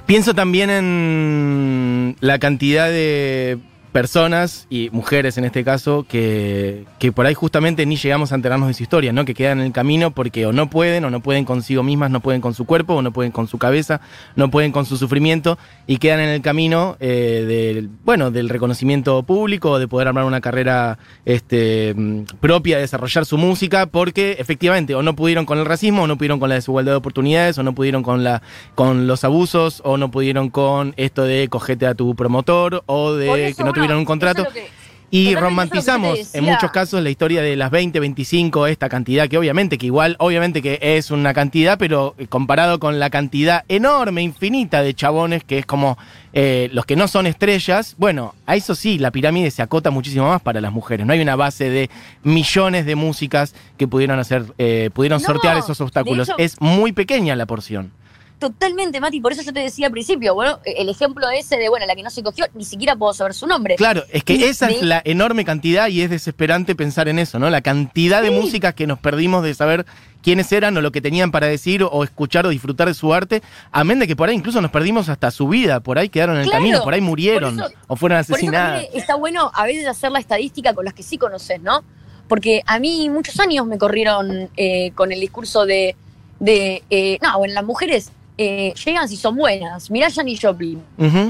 Pienso 0.05 0.35
también 0.35 0.69
en 0.69 2.15
la 2.19 2.37
cantidad 2.37 2.89
de 2.89 3.57
personas 3.97 4.67
y 4.69 4.91
mujeres 4.91 5.39
en 5.39 5.45
este 5.45 5.63
caso 5.63 6.05
que, 6.07 6.85
que 6.99 7.11
por 7.11 7.25
ahí 7.25 7.33
justamente 7.33 7.83
ni 7.87 7.95
llegamos 7.95 8.31
a 8.31 8.35
enterarnos 8.35 8.67
de 8.67 8.75
su 8.75 8.83
historia, 8.83 9.11
¿no? 9.11 9.25
Que 9.25 9.33
quedan 9.33 9.59
en 9.59 9.65
el 9.65 9.71
camino 9.71 10.11
porque 10.11 10.45
o 10.45 10.53
no 10.53 10.69
pueden, 10.69 11.03
o 11.05 11.09
no 11.09 11.21
pueden 11.21 11.45
consigo 11.45 11.81
mismas, 11.81 12.11
no 12.11 12.19
pueden 12.19 12.39
con 12.39 12.53
su 12.53 12.65
cuerpo, 12.65 12.93
o 12.93 13.01
no 13.01 13.11
pueden 13.11 13.31
con 13.31 13.47
su 13.47 13.57
cabeza, 13.57 13.99
no 14.35 14.51
pueden 14.51 14.71
con 14.71 14.85
su 14.85 14.97
sufrimiento 14.97 15.57
y 15.87 15.97
quedan 15.97 16.19
en 16.19 16.29
el 16.29 16.43
camino 16.43 16.95
eh, 16.99 17.43
del, 17.47 17.89
bueno, 18.05 18.29
del 18.29 18.49
reconocimiento 18.49 19.23
público, 19.23 19.79
de 19.79 19.87
poder 19.87 20.09
armar 20.09 20.25
una 20.25 20.41
carrera 20.41 20.99
este, 21.25 21.95
mm, 21.95 22.25
propia, 22.39 22.75
de 22.75 22.83
desarrollar 22.83 23.25
su 23.25 23.39
música, 23.39 23.87
porque 23.87 24.37
efectivamente 24.37 24.93
o 24.93 25.01
no 25.01 25.15
pudieron 25.15 25.47
con 25.47 25.57
el 25.57 25.65
racismo, 25.65 26.03
o 26.03 26.07
no 26.07 26.19
pudieron 26.19 26.39
con 26.39 26.49
la 26.49 26.55
desigualdad 26.55 26.91
de 26.91 26.97
oportunidades, 26.97 27.57
o 27.57 27.63
no 27.63 27.73
pudieron 27.73 28.03
con 28.03 28.23
la 28.23 28.43
con 28.75 29.07
los 29.07 29.23
abusos, 29.23 29.81
o 29.83 29.97
no 29.97 30.11
pudieron 30.11 30.51
con 30.51 30.93
esto 30.97 31.23
de 31.23 31.47
cogete 31.47 31.87
a 31.87 31.95
tu 31.95 32.13
promotor, 32.13 32.83
o 32.85 33.13
de 33.13 33.55
que 33.57 33.63
no 33.63 33.73
tuvieron 33.73 33.86
bueno, 33.87 33.99
un 33.99 34.05
contrato. 34.05 34.43
es 34.43 34.53
que- 34.53 34.77
Y 35.09 35.35
romantizamos 35.35 36.35
en 36.35 36.43
muchos 36.43 36.69
casos 36.71 37.01
la 37.01 37.09
historia 37.09 37.41
de 37.41 37.55
las 37.55 37.71
20, 37.71 37.97
25, 38.01 38.67
esta 38.67 38.89
cantidad 38.89 39.29
que 39.29 39.37
obviamente 39.37 39.77
que 39.77 39.85
igual, 39.85 40.17
obviamente 40.19 40.61
que 40.61 40.79
es 40.81 41.11
una 41.11 41.33
cantidad, 41.33 41.77
pero 41.79 42.13
eh, 42.17 42.27
comparado 42.27 42.77
con 42.79 42.99
la 42.99 43.09
cantidad 43.09 43.63
enorme, 43.69 44.21
infinita 44.21 44.81
de 44.81 44.93
chabones 44.93 45.45
que 45.45 45.59
es 45.59 45.65
como 45.65 45.97
eh, 46.33 46.69
los 46.73 46.85
que 46.85 46.97
no 46.97 47.07
son 47.07 47.25
estrellas, 47.25 47.95
bueno, 47.97 48.35
a 48.45 48.57
eso 48.57 48.75
sí, 48.75 48.99
la 48.99 49.11
pirámide 49.11 49.49
se 49.49 49.61
acota 49.61 49.91
muchísimo 49.91 50.27
más 50.27 50.41
para 50.41 50.59
las 50.59 50.73
mujeres. 50.73 51.05
No 51.07 51.13
hay 51.13 51.21
una 51.21 51.37
base 51.37 51.69
de 51.69 51.89
millones 52.23 52.85
de 52.85 52.95
músicas 52.95 53.55
que 53.77 53.87
pudieron 53.87 54.19
hacer, 54.19 54.43
eh, 54.57 54.89
pudieron 54.93 55.21
No, 55.21 55.25
sortear 55.25 55.57
esos 55.57 55.79
obstáculos. 55.79 56.27
hecho- 56.27 56.37
es 56.37 56.59
muy 56.59 56.91
pequeña 56.91 57.33
la 57.37 57.45
porción. 57.45 57.91
Totalmente, 58.39 58.99
Mati, 58.99 59.19
por 59.19 59.31
eso 59.31 59.41
yo 59.41 59.51
te 59.51 59.61
decía 59.61 59.87
al 59.87 59.91
principio, 59.91 60.35
bueno, 60.35 60.59
el 60.63 60.89
ejemplo 60.89 61.27
ese 61.31 61.57
de, 61.57 61.69
bueno, 61.69 61.87
la 61.87 61.95
que 61.95 62.03
no 62.03 62.11
se 62.11 62.21
cogió, 62.21 62.45
ni 62.53 62.65
siquiera 62.65 62.95
puedo 62.95 63.11
saber 63.13 63.33
su 63.33 63.47
nombre. 63.47 63.75
Claro, 63.77 64.03
es 64.11 64.19
Y 64.19 64.21
que 64.21 64.47
esa 64.49 64.69
es 64.69 64.83
la 64.83 65.01
enorme 65.05 65.43
cantidad 65.43 65.87
y 65.87 66.03
es 66.03 66.11
desesperante 66.11 66.75
pensar 66.75 67.07
en 67.07 67.17
eso, 67.17 67.39
¿no? 67.39 67.49
La 67.49 67.61
cantidad 67.61 68.21
de 68.21 68.27
Sí. 68.29 68.35
músicas 68.35 68.75
que 68.75 68.85
nos 68.85 68.99
perdimos 68.99 69.43
de 69.43 69.55
saber 69.55 69.87
quiénes 70.21 70.51
eran 70.51 70.77
o 70.77 70.81
lo 70.81 70.91
que 70.91 71.01
tenían 71.01 71.31
para 71.31 71.47
decir 71.47 71.81
o 71.83 72.03
escuchar 72.03 72.45
o 72.45 72.49
disfrutar 72.49 72.87
de 72.87 72.93
su 72.93 73.11
arte, 73.11 73.41
amén 73.71 73.97
de 73.97 74.05
que 74.07 74.15
por 74.15 74.29
ahí 74.29 74.35
incluso 74.35 74.61
nos 74.61 74.69
perdimos 74.69 75.09
hasta 75.09 75.31
su 75.31 75.47
vida, 75.47 75.79
por 75.79 75.97
ahí 75.97 76.09
quedaron 76.09 76.35
en 76.35 76.41
el 76.43 76.47
Claro, 76.49 76.59
camino, 76.63 76.83
por 76.83 76.93
ahí 76.93 77.01
murieron 77.01 77.57
por 77.57 77.65
eso- 77.71 77.75
o 77.87 77.95
fueron 77.95 78.17
Por 78.17 78.21
eso 78.23 78.33
asesinadas. 78.33 78.85
está 78.93 79.15
bueno 79.15 79.51
a 79.55 79.65
veces 79.65 79.87
hacer 79.87 80.11
la 80.11 80.19
estadística 80.19 80.73
con 80.75 80.85
las 80.85 80.93
que 80.93 81.01
sí 81.01 81.17
conoces, 81.17 81.59
¿no? 81.61 81.83
Porque 82.27 82.61
a 82.67 82.77
mí 82.77 83.09
muchos 83.09 83.39
años 83.39 83.65
me 83.65 83.79
corrieron 83.79 84.49
eh, 84.57 84.91
con 84.93 85.11
el 85.11 85.19
discurso 85.21 85.65
de, 85.65 85.95
de 86.39 86.83
eh, 86.91 87.17
no, 87.23 87.35
bueno, 87.39 87.53
las 87.55 87.63
mujeres 87.63 88.11
eh, 88.37 88.73
llegan 88.85 89.07
si 89.09 89.17
son 89.17 89.35
buenas. 89.35 89.89
Mirá 89.89 90.07
a 90.07 90.11
Janis 90.11 90.39
Joplin. 90.41 90.81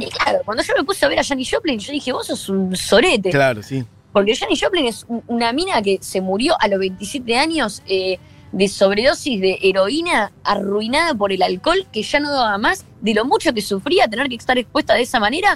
Y 0.02 0.08
claro, 0.08 0.40
cuando 0.46 0.64
yo 0.64 0.74
me 0.78 0.84
puse 0.84 1.06
a 1.06 1.10
ver 1.10 1.20
a 1.20 1.24
Janis 1.24 1.50
Joplin, 1.52 1.80
yo 1.80 1.92
dije, 1.92 2.12
vos 2.12 2.28
sos 2.28 2.50
un 2.50 2.76
sorete. 2.76 3.30
Claro, 3.30 3.64
sí. 3.64 3.84
Porque 4.12 4.36
Janis 4.36 4.60
Joplin 4.62 4.86
es 4.88 5.06
un- 5.08 5.24
una 5.28 5.54
mina 5.54 5.82
que 5.82 6.00
se 6.02 6.22
murió 6.22 6.56
a 6.60 6.68
los 6.68 6.80
27 6.80 7.38
años 7.38 7.82
eh, 7.88 8.18
de 8.52 8.68
sobredosis 8.70 9.40
de 9.42 9.60
heroína, 9.62 10.32
arruinada 10.44 11.14
por 11.14 11.32
el 11.32 11.42
alcohol, 11.44 11.86
que 11.92 12.02
ya 12.02 12.20
no 12.20 12.32
daba 12.32 12.58
más, 12.58 12.86
de 13.02 13.14
lo 13.14 13.26
mucho 13.26 13.54
que 13.54 13.62
sufría 13.62 14.08
tener 14.08 14.28
que 14.30 14.36
estar 14.36 14.58
expuesta 14.58 14.94
de 14.94 15.02
esa 15.02 15.20
manera, 15.20 15.56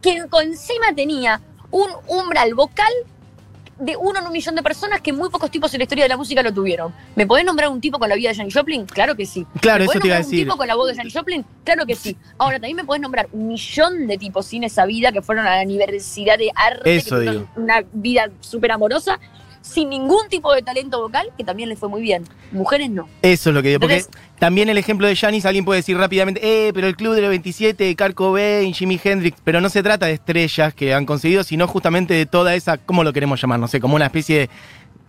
que 0.00 0.22
encima 0.42 0.92
tenía 0.94 1.40
un 1.70 1.88
umbral 2.06 2.54
vocal 2.54 2.92
de 3.78 3.96
uno 3.96 4.18
en 4.18 4.26
un 4.26 4.32
millón 4.32 4.54
de 4.54 4.62
personas 4.62 5.00
que 5.00 5.12
muy 5.12 5.28
pocos 5.30 5.50
tipos 5.50 5.72
en 5.74 5.78
la 5.78 5.84
historia 5.84 6.04
de 6.04 6.08
la 6.08 6.16
música 6.16 6.42
lo 6.42 6.52
tuvieron. 6.52 6.92
¿Me 7.14 7.26
podés 7.26 7.44
nombrar 7.44 7.68
un 7.68 7.80
tipo 7.80 7.98
con 7.98 8.08
la 8.08 8.14
vida 8.14 8.30
de 8.30 8.34
Janis 8.34 8.54
Joplin? 8.54 8.86
Claro 8.86 9.14
que 9.16 9.24
sí. 9.26 9.46
Claro, 9.60 9.78
¿Me 9.80 9.84
eso 9.84 9.92
podés 9.92 10.02
te 10.02 10.08
iba 10.08 10.16
a 10.16 10.18
nombrar 10.20 10.34
un 10.40 10.44
tipo 10.44 10.56
con 10.56 10.66
la 10.68 10.74
voz 10.74 10.88
de 10.88 10.94
Janis 10.96 11.14
Joplin? 11.14 11.44
Claro 11.64 11.86
que 11.86 11.94
sí. 11.94 12.16
Ahora, 12.38 12.56
también 12.56 12.76
me 12.76 12.84
podés 12.84 13.00
nombrar 13.02 13.28
un 13.32 13.48
millón 13.48 14.06
de 14.06 14.18
tipos 14.18 14.46
sin 14.46 14.64
esa 14.64 14.84
vida 14.86 15.12
que 15.12 15.22
fueron 15.22 15.46
a 15.46 15.56
la 15.56 15.62
Universidad 15.62 16.38
de 16.38 16.50
Arte, 16.54 16.96
Eso 16.96 17.20
que 17.20 17.30
digo. 17.30 17.48
una 17.56 17.84
vida 17.92 18.30
súper 18.40 18.72
amorosa, 18.72 19.18
sin 19.68 19.90
ningún 19.90 20.28
tipo 20.28 20.52
de 20.54 20.62
talento 20.62 21.00
vocal, 21.00 21.30
que 21.36 21.44
también 21.44 21.68
les 21.68 21.78
fue 21.78 21.88
muy 21.88 22.00
bien. 22.02 22.24
Mujeres 22.52 22.90
no. 22.90 23.08
Eso 23.22 23.50
es 23.50 23.54
lo 23.54 23.62
que 23.62 23.68
digo, 23.68 23.80
porque 23.80 23.96
Entonces- 23.98 24.20
también 24.38 24.68
el 24.68 24.78
ejemplo 24.78 25.06
de 25.06 25.14
Janis, 25.16 25.44
alguien 25.44 25.64
puede 25.64 25.80
decir 25.80 25.96
rápidamente, 25.96 26.40
eh, 26.42 26.72
pero 26.72 26.86
el 26.86 26.96
club 26.96 27.14
de 27.14 27.20
los 27.20 27.30
27, 27.30 27.94
Kurt 27.96 28.14
Cobain, 28.14 28.72
Jimi 28.72 28.98
Hendrix, 29.02 29.36
pero 29.44 29.60
no 29.60 29.68
se 29.68 29.82
trata 29.82 30.06
de 30.06 30.12
estrellas 30.14 30.72
que 30.74 30.94
han 30.94 31.04
conseguido, 31.06 31.42
sino 31.44 31.66
justamente 31.66 32.14
de 32.14 32.24
toda 32.26 32.54
esa, 32.54 32.78
¿cómo 32.78 33.04
lo 33.04 33.12
queremos 33.12 33.40
llamar? 33.40 33.58
No 33.60 33.68
sé, 33.68 33.80
como 33.80 33.96
una 33.96 34.06
especie 34.06 34.38
de 34.38 34.50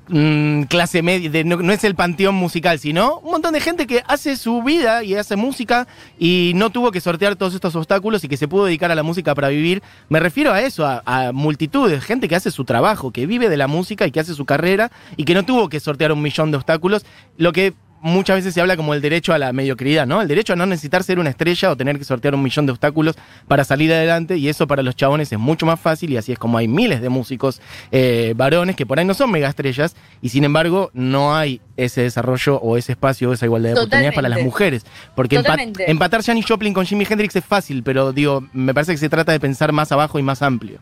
mm, 0.10 0.64
clase 0.64 1.02
media, 1.02 1.44
no 1.44 1.74
es 1.74 1.84
el 1.84 1.96
panteón 1.96 2.36
musical, 2.36 2.80
sino 2.80 3.20
un 3.20 3.32
montón 3.32 3.54
de 3.54 3.62
gente 3.62 3.88
que 3.88 4.04
hace 4.08 4.36
su 4.36 4.62
vida 4.62 5.04
y 5.04 5.16
hace 5.16 5.36
música 5.36 5.88
y 6.18 6.52
no 6.56 6.70
tuvo 6.70 6.92
que 6.92 7.00
sortear 7.00 7.36
todos 7.36 7.54
estos 7.54 7.76
obstáculos 7.76 8.24
y 8.24 8.28
que 8.28 8.38
se 8.38 8.48
pudo 8.48 8.66
dedicar 8.66 8.92
a 8.92 8.96
la 8.96 9.04
música 9.04 9.36
para 9.36 9.50
vivir. 9.50 9.82
Me 10.10 10.20
refiero 10.20 10.52
a 10.52 10.62
eso, 10.62 10.86
a, 10.86 11.02
a 11.06 11.32
multitudes, 11.32 12.04
gente 12.04 12.28
que 12.28 12.36
hace 12.36 12.52
su 12.52 12.66
trabajo, 12.66 13.12
que 13.12 13.26
vive 13.26 13.50
de 13.50 13.58
la 13.58 13.68
música 13.68 14.06
y 14.06 14.12
que 14.12 14.20
hace 14.20 14.34
su 14.34 14.46
carrera 14.46 14.92
y 15.16 15.26
que 15.26 15.34
no 15.34 15.44
tuvo 15.44 15.70
que 15.70 15.80
sortear 15.80 16.12
un 16.12 16.22
millón 16.22 16.52
de 16.52 16.58
obstáculos. 16.58 17.06
Lo 17.38 17.54
que 17.54 17.74
muchas 18.02 18.38
veces 18.38 18.54
se 18.54 18.62
habla 18.62 18.78
como 18.78 18.94
el 18.94 19.02
derecho 19.02 19.34
a 19.34 19.38
la 19.38 19.52
mediocridad, 19.54 20.08
¿no? 20.08 20.22
El 20.22 20.28
derecho 20.28 20.54
a 20.54 20.56
no 20.56 20.66
necesitar 20.66 21.04
ser 21.04 21.20
una 21.20 21.30
estrella 21.30 21.72
o 21.72 21.76
tener 21.78 21.98
que 21.98 22.04
sortear 22.06 22.34
un 22.36 22.42
millón 22.44 22.66
de 22.66 22.72
obstáculos 22.72 23.16
para 23.48 23.64
salir 23.64 23.92
adelante 23.92 24.38
y 24.38 24.48
eso 24.50 24.68
para 24.68 24.84
los 24.84 24.96
chabones 24.96 25.32
es 25.32 25.40
mucho 25.40 25.66
más 25.66 25.80
fácil 25.80 26.12
y 26.12 26.18
así 26.18 26.32
es 26.32 26.40
como 26.40 26.58
hay 26.58 26.68
miles 26.68 27.02
de 27.02 27.10
músicos 27.10 27.62
eh, 27.92 28.34
varones 28.36 28.76
que 28.76 28.86
por 28.86 29.00
ahí 29.00 29.06
no 29.06 29.14
son 29.14 29.32
mega 29.32 29.50
estrellas 29.50 29.96
y 30.22 30.30
sin 30.30 30.44
embargo 30.44 30.92
no 30.94 31.36
hay 31.36 31.62
ese 31.78 32.02
desarrollo 32.02 32.58
o 32.60 32.78
ese 32.78 32.94
espacio 32.94 33.30
o 33.30 33.34
esa 33.34 33.46
igualdad 33.46 33.70
de 33.72 33.76
oportunidades 33.80 34.16
para 34.16 34.30
las 34.30 34.38
Totalmente. 34.40 34.50
mujeres. 34.50 34.86
Porque 35.16 35.36
empa- 35.38 35.44
Totalmente. 35.44 35.92
empatar 35.92 36.24
Janis 36.24 36.46
Joplin 36.48 36.74
con 36.74 36.86
Jimi 36.86 37.06
Hendrix 37.10 37.36
es 37.36 37.46
fácil, 37.46 37.84
pero 37.84 38.12
digo, 38.14 38.44
me 38.54 38.74
parece 38.74 38.92
que 38.94 38.98
se 38.98 39.10
trata 39.10 39.32
de 39.32 39.40
pensar 39.40 39.72
más 39.72 39.92
abajo 39.92 40.20
y 40.20 40.24
más 40.24 40.42
amplio. 40.42 40.80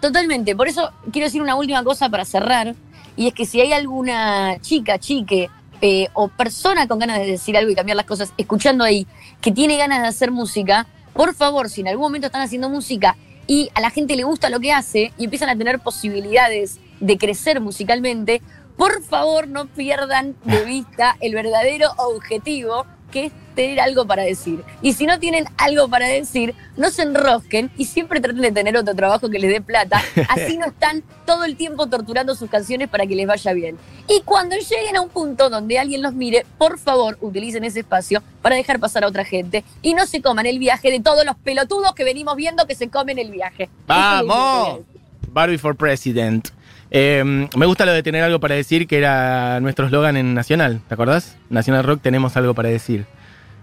Totalmente. 0.00 0.54
Por 0.54 0.68
eso 0.68 0.90
quiero 1.12 1.26
decir 1.26 1.42
una 1.42 1.54
última 1.56 1.82
cosa 1.82 2.08
para 2.08 2.24
cerrar. 2.24 2.74
Y 3.16 3.26
es 3.26 3.34
que 3.34 3.46
si 3.46 3.60
hay 3.60 3.72
alguna 3.72 4.58
chica, 4.60 4.98
chique 4.98 5.50
eh, 5.80 6.08
o 6.14 6.28
persona 6.28 6.88
con 6.88 6.98
ganas 6.98 7.18
de 7.18 7.26
decir 7.26 7.56
algo 7.56 7.70
y 7.70 7.74
cambiar 7.74 7.96
las 7.96 8.06
cosas, 8.06 8.32
escuchando 8.36 8.84
ahí, 8.84 9.06
que 9.40 9.52
tiene 9.52 9.76
ganas 9.76 10.02
de 10.02 10.08
hacer 10.08 10.30
música, 10.30 10.86
por 11.12 11.34
favor, 11.34 11.68
si 11.68 11.80
en 11.80 11.88
algún 11.88 12.04
momento 12.04 12.26
están 12.26 12.42
haciendo 12.42 12.68
música 12.68 13.16
y 13.46 13.70
a 13.74 13.80
la 13.80 13.90
gente 13.90 14.16
le 14.16 14.24
gusta 14.24 14.50
lo 14.50 14.60
que 14.60 14.72
hace 14.72 15.12
y 15.18 15.24
empiezan 15.24 15.48
a 15.48 15.56
tener 15.56 15.80
posibilidades 15.80 16.78
de 17.00 17.18
crecer 17.18 17.60
musicalmente, 17.60 18.42
por 18.76 19.02
favor 19.02 19.48
no 19.48 19.66
pierdan 19.66 20.36
de 20.44 20.64
vista 20.66 21.16
el 21.20 21.34
verdadero 21.34 21.90
objetivo 21.96 22.86
que 23.10 23.26
es 23.26 23.32
tener 23.54 23.80
algo 23.80 24.06
para 24.06 24.22
decir. 24.22 24.62
Y 24.82 24.92
si 24.92 25.06
no 25.06 25.18
tienen 25.18 25.46
algo 25.56 25.88
para 25.88 26.06
decir, 26.06 26.54
no 26.76 26.90
se 26.90 27.02
enrosquen 27.02 27.70
y 27.76 27.86
siempre 27.86 28.20
traten 28.20 28.40
de 28.42 28.52
tener 28.52 28.76
otro 28.76 28.94
trabajo 28.94 29.28
que 29.28 29.38
les 29.38 29.50
dé 29.50 29.60
plata. 29.60 30.00
Así 30.28 30.56
no 30.56 30.66
están 30.66 31.02
todo 31.26 31.44
el 31.44 31.56
tiempo 31.56 31.88
torturando 31.88 32.34
sus 32.34 32.48
canciones 32.48 32.88
para 32.88 33.06
que 33.06 33.16
les 33.16 33.26
vaya 33.26 33.52
bien. 33.52 33.76
Y 34.08 34.22
cuando 34.22 34.56
lleguen 34.56 34.96
a 34.96 35.00
un 35.00 35.08
punto 35.08 35.50
donde 35.50 35.78
alguien 35.78 36.02
los 36.02 36.14
mire, 36.14 36.46
por 36.56 36.78
favor, 36.78 37.18
utilicen 37.20 37.64
ese 37.64 37.80
espacio 37.80 38.22
para 38.42 38.56
dejar 38.56 38.78
pasar 38.78 39.04
a 39.04 39.08
otra 39.08 39.24
gente 39.24 39.64
y 39.82 39.94
no 39.94 40.06
se 40.06 40.22
coman 40.22 40.46
el 40.46 40.58
viaje 40.58 40.90
de 40.90 41.00
todos 41.00 41.24
los 41.24 41.36
pelotudos 41.36 41.94
que 41.94 42.04
venimos 42.04 42.36
viendo 42.36 42.66
que 42.66 42.74
se 42.74 42.88
comen 42.88 43.18
el 43.18 43.30
viaje. 43.30 43.68
¡Vamos! 43.86 44.80
Barbie 45.32 45.58
for 45.58 45.74
President. 45.74 46.48
Eh, 46.90 47.48
me 47.56 47.66
gusta 47.66 47.84
lo 47.86 47.92
de 47.92 48.02
tener 48.02 48.22
algo 48.24 48.40
para 48.40 48.54
decir, 48.54 48.86
que 48.86 48.98
era 48.98 49.60
nuestro 49.60 49.86
eslogan 49.86 50.16
en 50.16 50.34
Nacional. 50.34 50.80
¿Te 50.88 50.94
acordás? 50.94 51.36
Nacional 51.50 51.84
Rock 51.84 52.00
tenemos 52.02 52.36
algo 52.36 52.54
para 52.54 52.68
decir. 52.70 53.06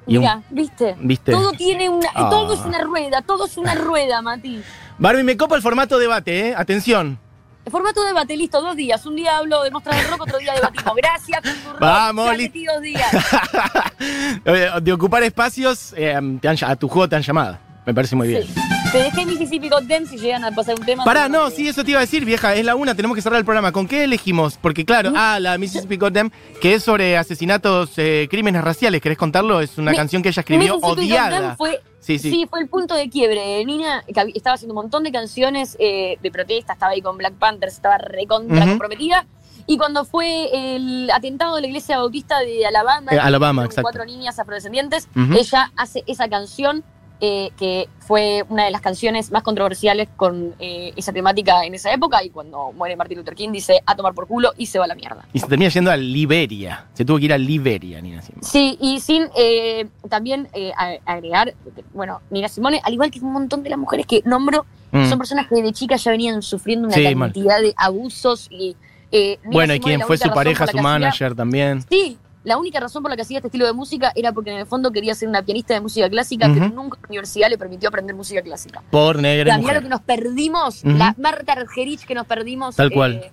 Y 0.08 0.18
un- 0.18 0.22
Mira, 0.22 0.42
¿viste? 0.52 0.96
¿Viste? 1.00 1.32
Todo 1.32 1.52
tiene 1.54 1.90
una, 1.90 2.08
Ah. 2.14 2.30
todo 2.30 2.54
es 2.54 2.60
una 2.60 2.80
rueda, 2.80 3.22
todo 3.24 3.46
es 3.48 3.58
una 3.58 3.74
rueda, 3.74 4.22
Mati. 4.22 4.62
Barbie, 5.00 5.24
me 5.24 5.36
copa 5.36 5.56
el 5.56 5.62
formato 5.64 5.98
debate, 5.98 6.50
¿eh? 6.50 6.54
Atención. 6.56 7.18
El 7.66 7.72
formato 7.72 8.02
de 8.02 8.08
debate, 8.10 8.38
listo, 8.38 8.62
dos 8.62 8.76
días. 8.76 9.04
Un 9.08 9.16
día 9.16 9.38
hablo 9.38 9.64
de 9.64 9.72
Mostrar 9.72 10.00
el 10.00 10.08
Rock, 10.08 10.22
otro 10.22 10.38
día 10.38 10.54
debatimos. 10.54 10.94
Gracias, 10.96 11.42
Futurock. 11.44 11.80
Vamos, 11.80 12.28
Ya 12.28 12.34
li- 12.38 12.44
metí 12.44 12.66
dos 12.66 12.82
días. 12.82 13.12
Eh, 14.46 14.70
de 14.84 14.94
ocupar 14.94 15.24
espacios, 15.24 15.94
eh, 15.98 16.20
te 16.40 16.48
han 16.48 16.58
a 16.64 16.76
tu 16.76 16.88
juego 16.88 17.10
te 17.10 17.16
han 17.16 17.24
llamado. 17.24 17.58
Me 17.86 17.94
parece 17.94 18.16
muy 18.16 18.28
bien. 18.28 18.44
Sí. 18.44 18.54
Te 18.92 18.98
dejé 19.00 19.26
Mississippi 19.26 19.70
Goddamn 19.70 20.06
si 20.08 20.18
llegan 20.18 20.44
a 20.44 20.52
pasar 20.52 20.76
un 20.80 20.86
tema. 20.86 21.04
Pará, 21.04 21.28
no, 21.28 21.50
sí, 21.50 21.68
eso 21.68 21.84
te 21.84 21.92
iba 21.92 22.00
a 22.00 22.02
decir, 22.02 22.24
vieja, 22.26 22.56
es 22.56 22.64
la 22.66 22.76
una, 22.76 22.96
tenemos 22.96 23.16
que 23.16 23.22
cerrar 23.22 23.40
el 23.40 23.46
programa. 23.46 23.72
¿Con 23.72 23.88
qué 23.88 24.04
elegimos? 24.06 24.58
Porque 24.62 24.86
claro, 24.86 25.12
ah, 25.16 25.38
la 25.40 25.58
Mississippi 25.58 25.98
Goddamn, 25.98 26.32
que 26.62 26.76
es 26.76 26.84
sobre 26.84 27.18
asesinatos, 27.18 27.92
eh, 27.98 28.28
crímenes 28.30 28.64
raciales, 28.64 29.02
¿querés 29.02 29.18
contarlo? 29.18 29.60
Es 29.62 29.78
una 29.78 29.92
Mi- 29.92 29.98
canción 29.98 30.22
que 30.24 30.30
ella 30.30 30.40
escribió 30.40 30.78
odiada. 30.78 31.56
Fue, 31.58 31.82
Sí, 32.00 32.20
sí. 32.20 32.46
fue 32.50 32.60
el 32.62 32.68
punto 32.70 32.94
de 32.96 33.10
quiebre. 33.10 33.64
Nina 33.66 34.04
estaba 34.08 34.54
haciendo 34.56 34.74
un 34.76 34.82
montón 34.84 35.04
de 35.04 35.12
canciones 35.12 35.76
eh, 35.80 36.18
de 36.22 36.32
protesta, 36.32 36.74
estaba 36.74 36.92
ahí 36.94 37.02
con 37.02 37.18
Black 37.18 37.34
Panthers, 37.34 37.74
estaba 37.74 37.98
recontra 37.98 38.66
comprometida. 38.66 39.26
Y 39.68 39.78
cuando 39.80 40.06
fue 40.06 40.76
el 40.76 41.10
atentado 41.12 41.56
de 41.56 41.62
la 41.62 41.68
iglesia 41.68 41.98
bautista 41.98 42.40
de 42.42 42.66
Alabama, 42.68 43.12
Eh, 43.12 43.18
Alabama, 43.20 43.68
con 43.68 43.82
cuatro 43.82 44.06
niñas 44.06 44.38
afrodescendientes, 44.38 45.08
ella 45.36 45.72
hace 45.76 46.04
esa 46.06 46.30
canción 46.30 46.84
eh, 47.22 47.52
que 47.58 47.88
fue 48.00 48.44
una 48.50 48.66
de 48.66 48.72
las 48.72 48.82
canciones 48.82 49.32
más 49.32 49.42
controversiales 49.44 50.08
con 50.16 50.54
eh, 50.60 50.94
esa 50.96 51.12
temática 51.14 51.64
en 51.66 51.74
esa 51.74 51.92
época. 51.94 52.24
Y 52.24 52.30
cuando 52.30 52.72
muere 52.74 52.96
Martin 52.96 53.18
Luther 53.18 53.36
King 53.36 53.52
dice 53.52 53.82
a 53.86 53.96
tomar 53.96 54.14
por 54.14 54.28
culo 54.28 54.52
y 54.58 54.66
se 54.68 54.78
va 54.80 54.86
a 54.86 54.88
la 54.88 54.96
mierda. 54.96 55.26
Y 55.34 55.40
se 55.40 55.48
termina 55.48 55.70
yendo 55.70 55.92
a 55.92 55.98
Liberia. 55.98 56.86
Se 56.94 57.06
tuvo 57.06 57.18
que 57.18 57.26
ir 57.26 57.34
a 57.34 57.38
Liberia, 57.38 58.02
Nina 58.02 58.22
Simone. 58.22 58.44
Sí, 58.46 58.78
y 58.82 59.00
sin 59.00 59.28
eh, 59.36 59.88
también 60.10 60.48
eh, 60.54 60.72
agregar, 61.06 61.54
bueno, 61.94 62.22
Nina 62.30 62.48
Simone, 62.50 62.82
al 62.84 62.94
igual 62.94 63.12
que 63.12 63.20
un 63.20 63.32
montón 63.34 63.64
de 63.64 63.70
las 63.70 63.80
mujeres 63.80 64.06
que 64.06 64.22
nombro, 64.26 64.66
Mm. 64.92 65.10
son 65.10 65.18
personas 65.18 65.48
que 65.48 65.62
de 65.62 65.74
chicas 65.74 66.02
ya 66.06 66.12
venían 66.12 66.42
sufriendo 66.42 66.88
una 66.88 66.96
Sí, 66.96 67.16
mal. 67.16 67.34
cantidad 67.34 67.60
de 67.60 67.74
abusos 67.76 68.48
y... 68.50 68.78
eh, 69.12 69.40
Bueno, 69.44 69.74
y 69.74 69.80
quien 69.82 70.00
fue 70.02 70.16
su 70.18 70.30
pareja, 70.30 70.66
su 70.66 70.70
hacía- 70.70 70.82
manager 70.82 71.36
también. 71.36 71.84
Sí, 71.90 72.18
la 72.46 72.58
única 72.58 72.80
razón 72.80 73.02
por 73.04 73.10
la 73.12 73.16
que 73.18 73.24
hacía 73.24 73.40
este 73.40 73.48
estilo 73.50 73.66
de 73.66 73.74
música 73.74 74.12
era 74.16 74.32
porque 74.32 74.52
en 74.52 74.58
el 74.60 74.66
fondo 74.66 74.92
quería 74.92 75.14
ser 75.16 75.28
una 75.28 75.42
pianista 75.44 75.74
de 75.74 75.82
música 75.82 76.10
clásica, 76.10 76.48
Ujú. 76.48 76.54
pero 76.60 76.70
nunca 76.70 76.98
la 77.02 77.08
universidad 77.10 77.50
le 77.50 77.58
permitió 77.58 77.90
aprender 77.90 78.16
música 78.16 78.42
clásica. 78.42 78.82
Por 78.92 79.20
negra 79.20 79.52
La, 79.54 79.58
mirá 79.58 79.74
lo 79.74 79.80
mujer. 79.80 79.84
que 79.84 79.90
nos 79.90 80.02
perdimos, 80.02 80.84
Ujú. 80.86 80.96
la 80.98 81.14
Marta 81.18 81.54
Argerich 81.54 82.06
que 82.06 82.16
nos 82.16 82.26
perdimos 82.26 82.76
Tal 82.78 82.92
cual. 82.92 83.16
eh, 83.16 83.32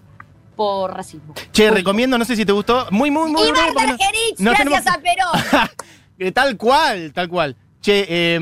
por 0.57 0.93
racismo. 0.95 1.35
Che, 1.53 1.71
recomiendo, 1.71 2.19
no 2.19 2.25
sé 2.25 2.37
si 2.37 2.45
te 2.45 2.53
gustó. 2.53 2.87
Muy, 2.91 3.11
muy, 3.11 3.31
muy 3.31 3.49
Y 3.49 3.53
Marta 3.53 3.73
no- 3.87 3.93
Argerich, 3.93 4.39
no 4.39 4.51
gracias 4.51 4.85
tenemos- 4.85 4.87
a 4.87 5.01
Perón. 5.01 5.69
Eh, 6.19 6.31
Tal 6.31 6.57
cual, 6.57 7.13
tal 7.13 7.29
cual. 7.29 7.57
Che, 7.83 8.07
eh, 8.09 8.39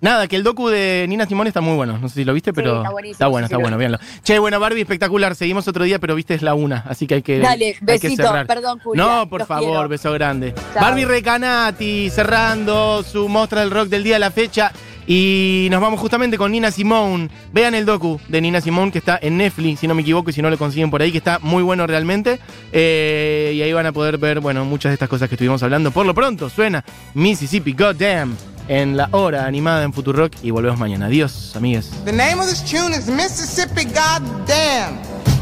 nada, 0.00 0.28
que 0.28 0.36
el 0.36 0.44
docu 0.44 0.68
de 0.68 1.04
Nina 1.08 1.26
Simone 1.26 1.48
está 1.48 1.60
muy 1.60 1.74
bueno. 1.74 1.98
No 1.98 2.08
sé 2.08 2.14
si 2.14 2.24
lo 2.24 2.32
viste, 2.32 2.52
pero. 2.52 2.76
está 2.78 2.90
buenísimo, 2.90 3.12
Está 3.14 3.26
bueno, 3.26 3.48
sí, 3.48 3.52
está 3.52 3.60
bueno, 3.60 3.76
véanlo. 3.76 3.98
Che, 4.22 4.38
bueno, 4.38 4.60
Barbie, 4.60 4.82
espectacular. 4.82 5.34
Seguimos 5.34 5.66
otro 5.66 5.82
día, 5.84 5.98
pero 5.98 6.14
viste, 6.14 6.34
es 6.34 6.42
la 6.42 6.54
una. 6.54 6.84
Así 6.88 7.06
que 7.08 7.16
hay 7.16 7.22
que. 7.22 7.40
Dale, 7.40 7.66
hay 7.66 7.74
que 7.74 7.84
besito, 8.08 8.22
cerrar. 8.22 8.46
perdón, 8.46 8.78
Julia, 8.78 9.04
No, 9.04 9.28
por 9.28 9.46
favor, 9.46 9.64
quiero. 9.72 9.88
beso 9.88 10.12
grande. 10.12 10.54
Chao. 10.74 10.82
Barbie 10.82 11.04
Recanati 11.06 12.08
cerrando 12.10 13.02
su 13.02 13.28
Mostra 13.28 13.60
del 13.62 13.70
Rock 13.72 13.88
del 13.88 14.04
día 14.04 14.14
de 14.14 14.20
la 14.20 14.30
fecha. 14.30 14.72
Y 15.06 15.68
nos 15.70 15.80
vamos 15.80 16.00
justamente 16.00 16.36
con 16.36 16.52
Nina 16.52 16.70
Simone. 16.70 17.28
Vean 17.52 17.74
el 17.74 17.86
docu 17.86 18.20
de 18.28 18.40
Nina 18.40 18.60
Simone 18.60 18.90
que 18.90 18.98
está 18.98 19.18
en 19.20 19.36
Netflix, 19.36 19.80
si 19.80 19.86
no 19.86 19.94
me 19.94 20.02
equivoco, 20.02 20.30
y 20.30 20.32
si 20.32 20.42
no 20.42 20.50
lo 20.50 20.58
consiguen 20.58 20.90
por 20.90 21.02
ahí, 21.02 21.12
que 21.12 21.18
está 21.18 21.38
muy 21.40 21.62
bueno 21.62 21.86
realmente. 21.86 22.40
Eh, 22.72 23.52
y 23.54 23.62
ahí 23.62 23.72
van 23.72 23.86
a 23.86 23.92
poder 23.92 24.18
ver, 24.18 24.40
bueno, 24.40 24.64
muchas 24.64 24.90
de 24.90 24.94
estas 24.94 25.08
cosas 25.08 25.28
que 25.28 25.36
estuvimos 25.36 25.62
hablando. 25.62 25.90
Por 25.90 26.06
lo 26.06 26.14
pronto, 26.14 26.50
suena 26.50 26.84
Mississippi 27.14 27.72
Goddamn 27.72 28.36
en 28.68 28.96
la 28.96 29.08
hora 29.12 29.46
animada 29.46 29.84
en 29.84 29.92
Futurock. 29.92 30.32
Y 30.42 30.50
volvemos 30.50 30.78
mañana. 30.78 31.06
Adiós, 31.06 31.54
amigues. 31.56 31.90
The 32.04 32.12
name 32.12 32.40
of 32.40 32.48
this 32.48 32.64
tune 32.64 32.96
is 32.96 33.06
Mississippi 33.08 33.84
Goddamn. 33.84 35.35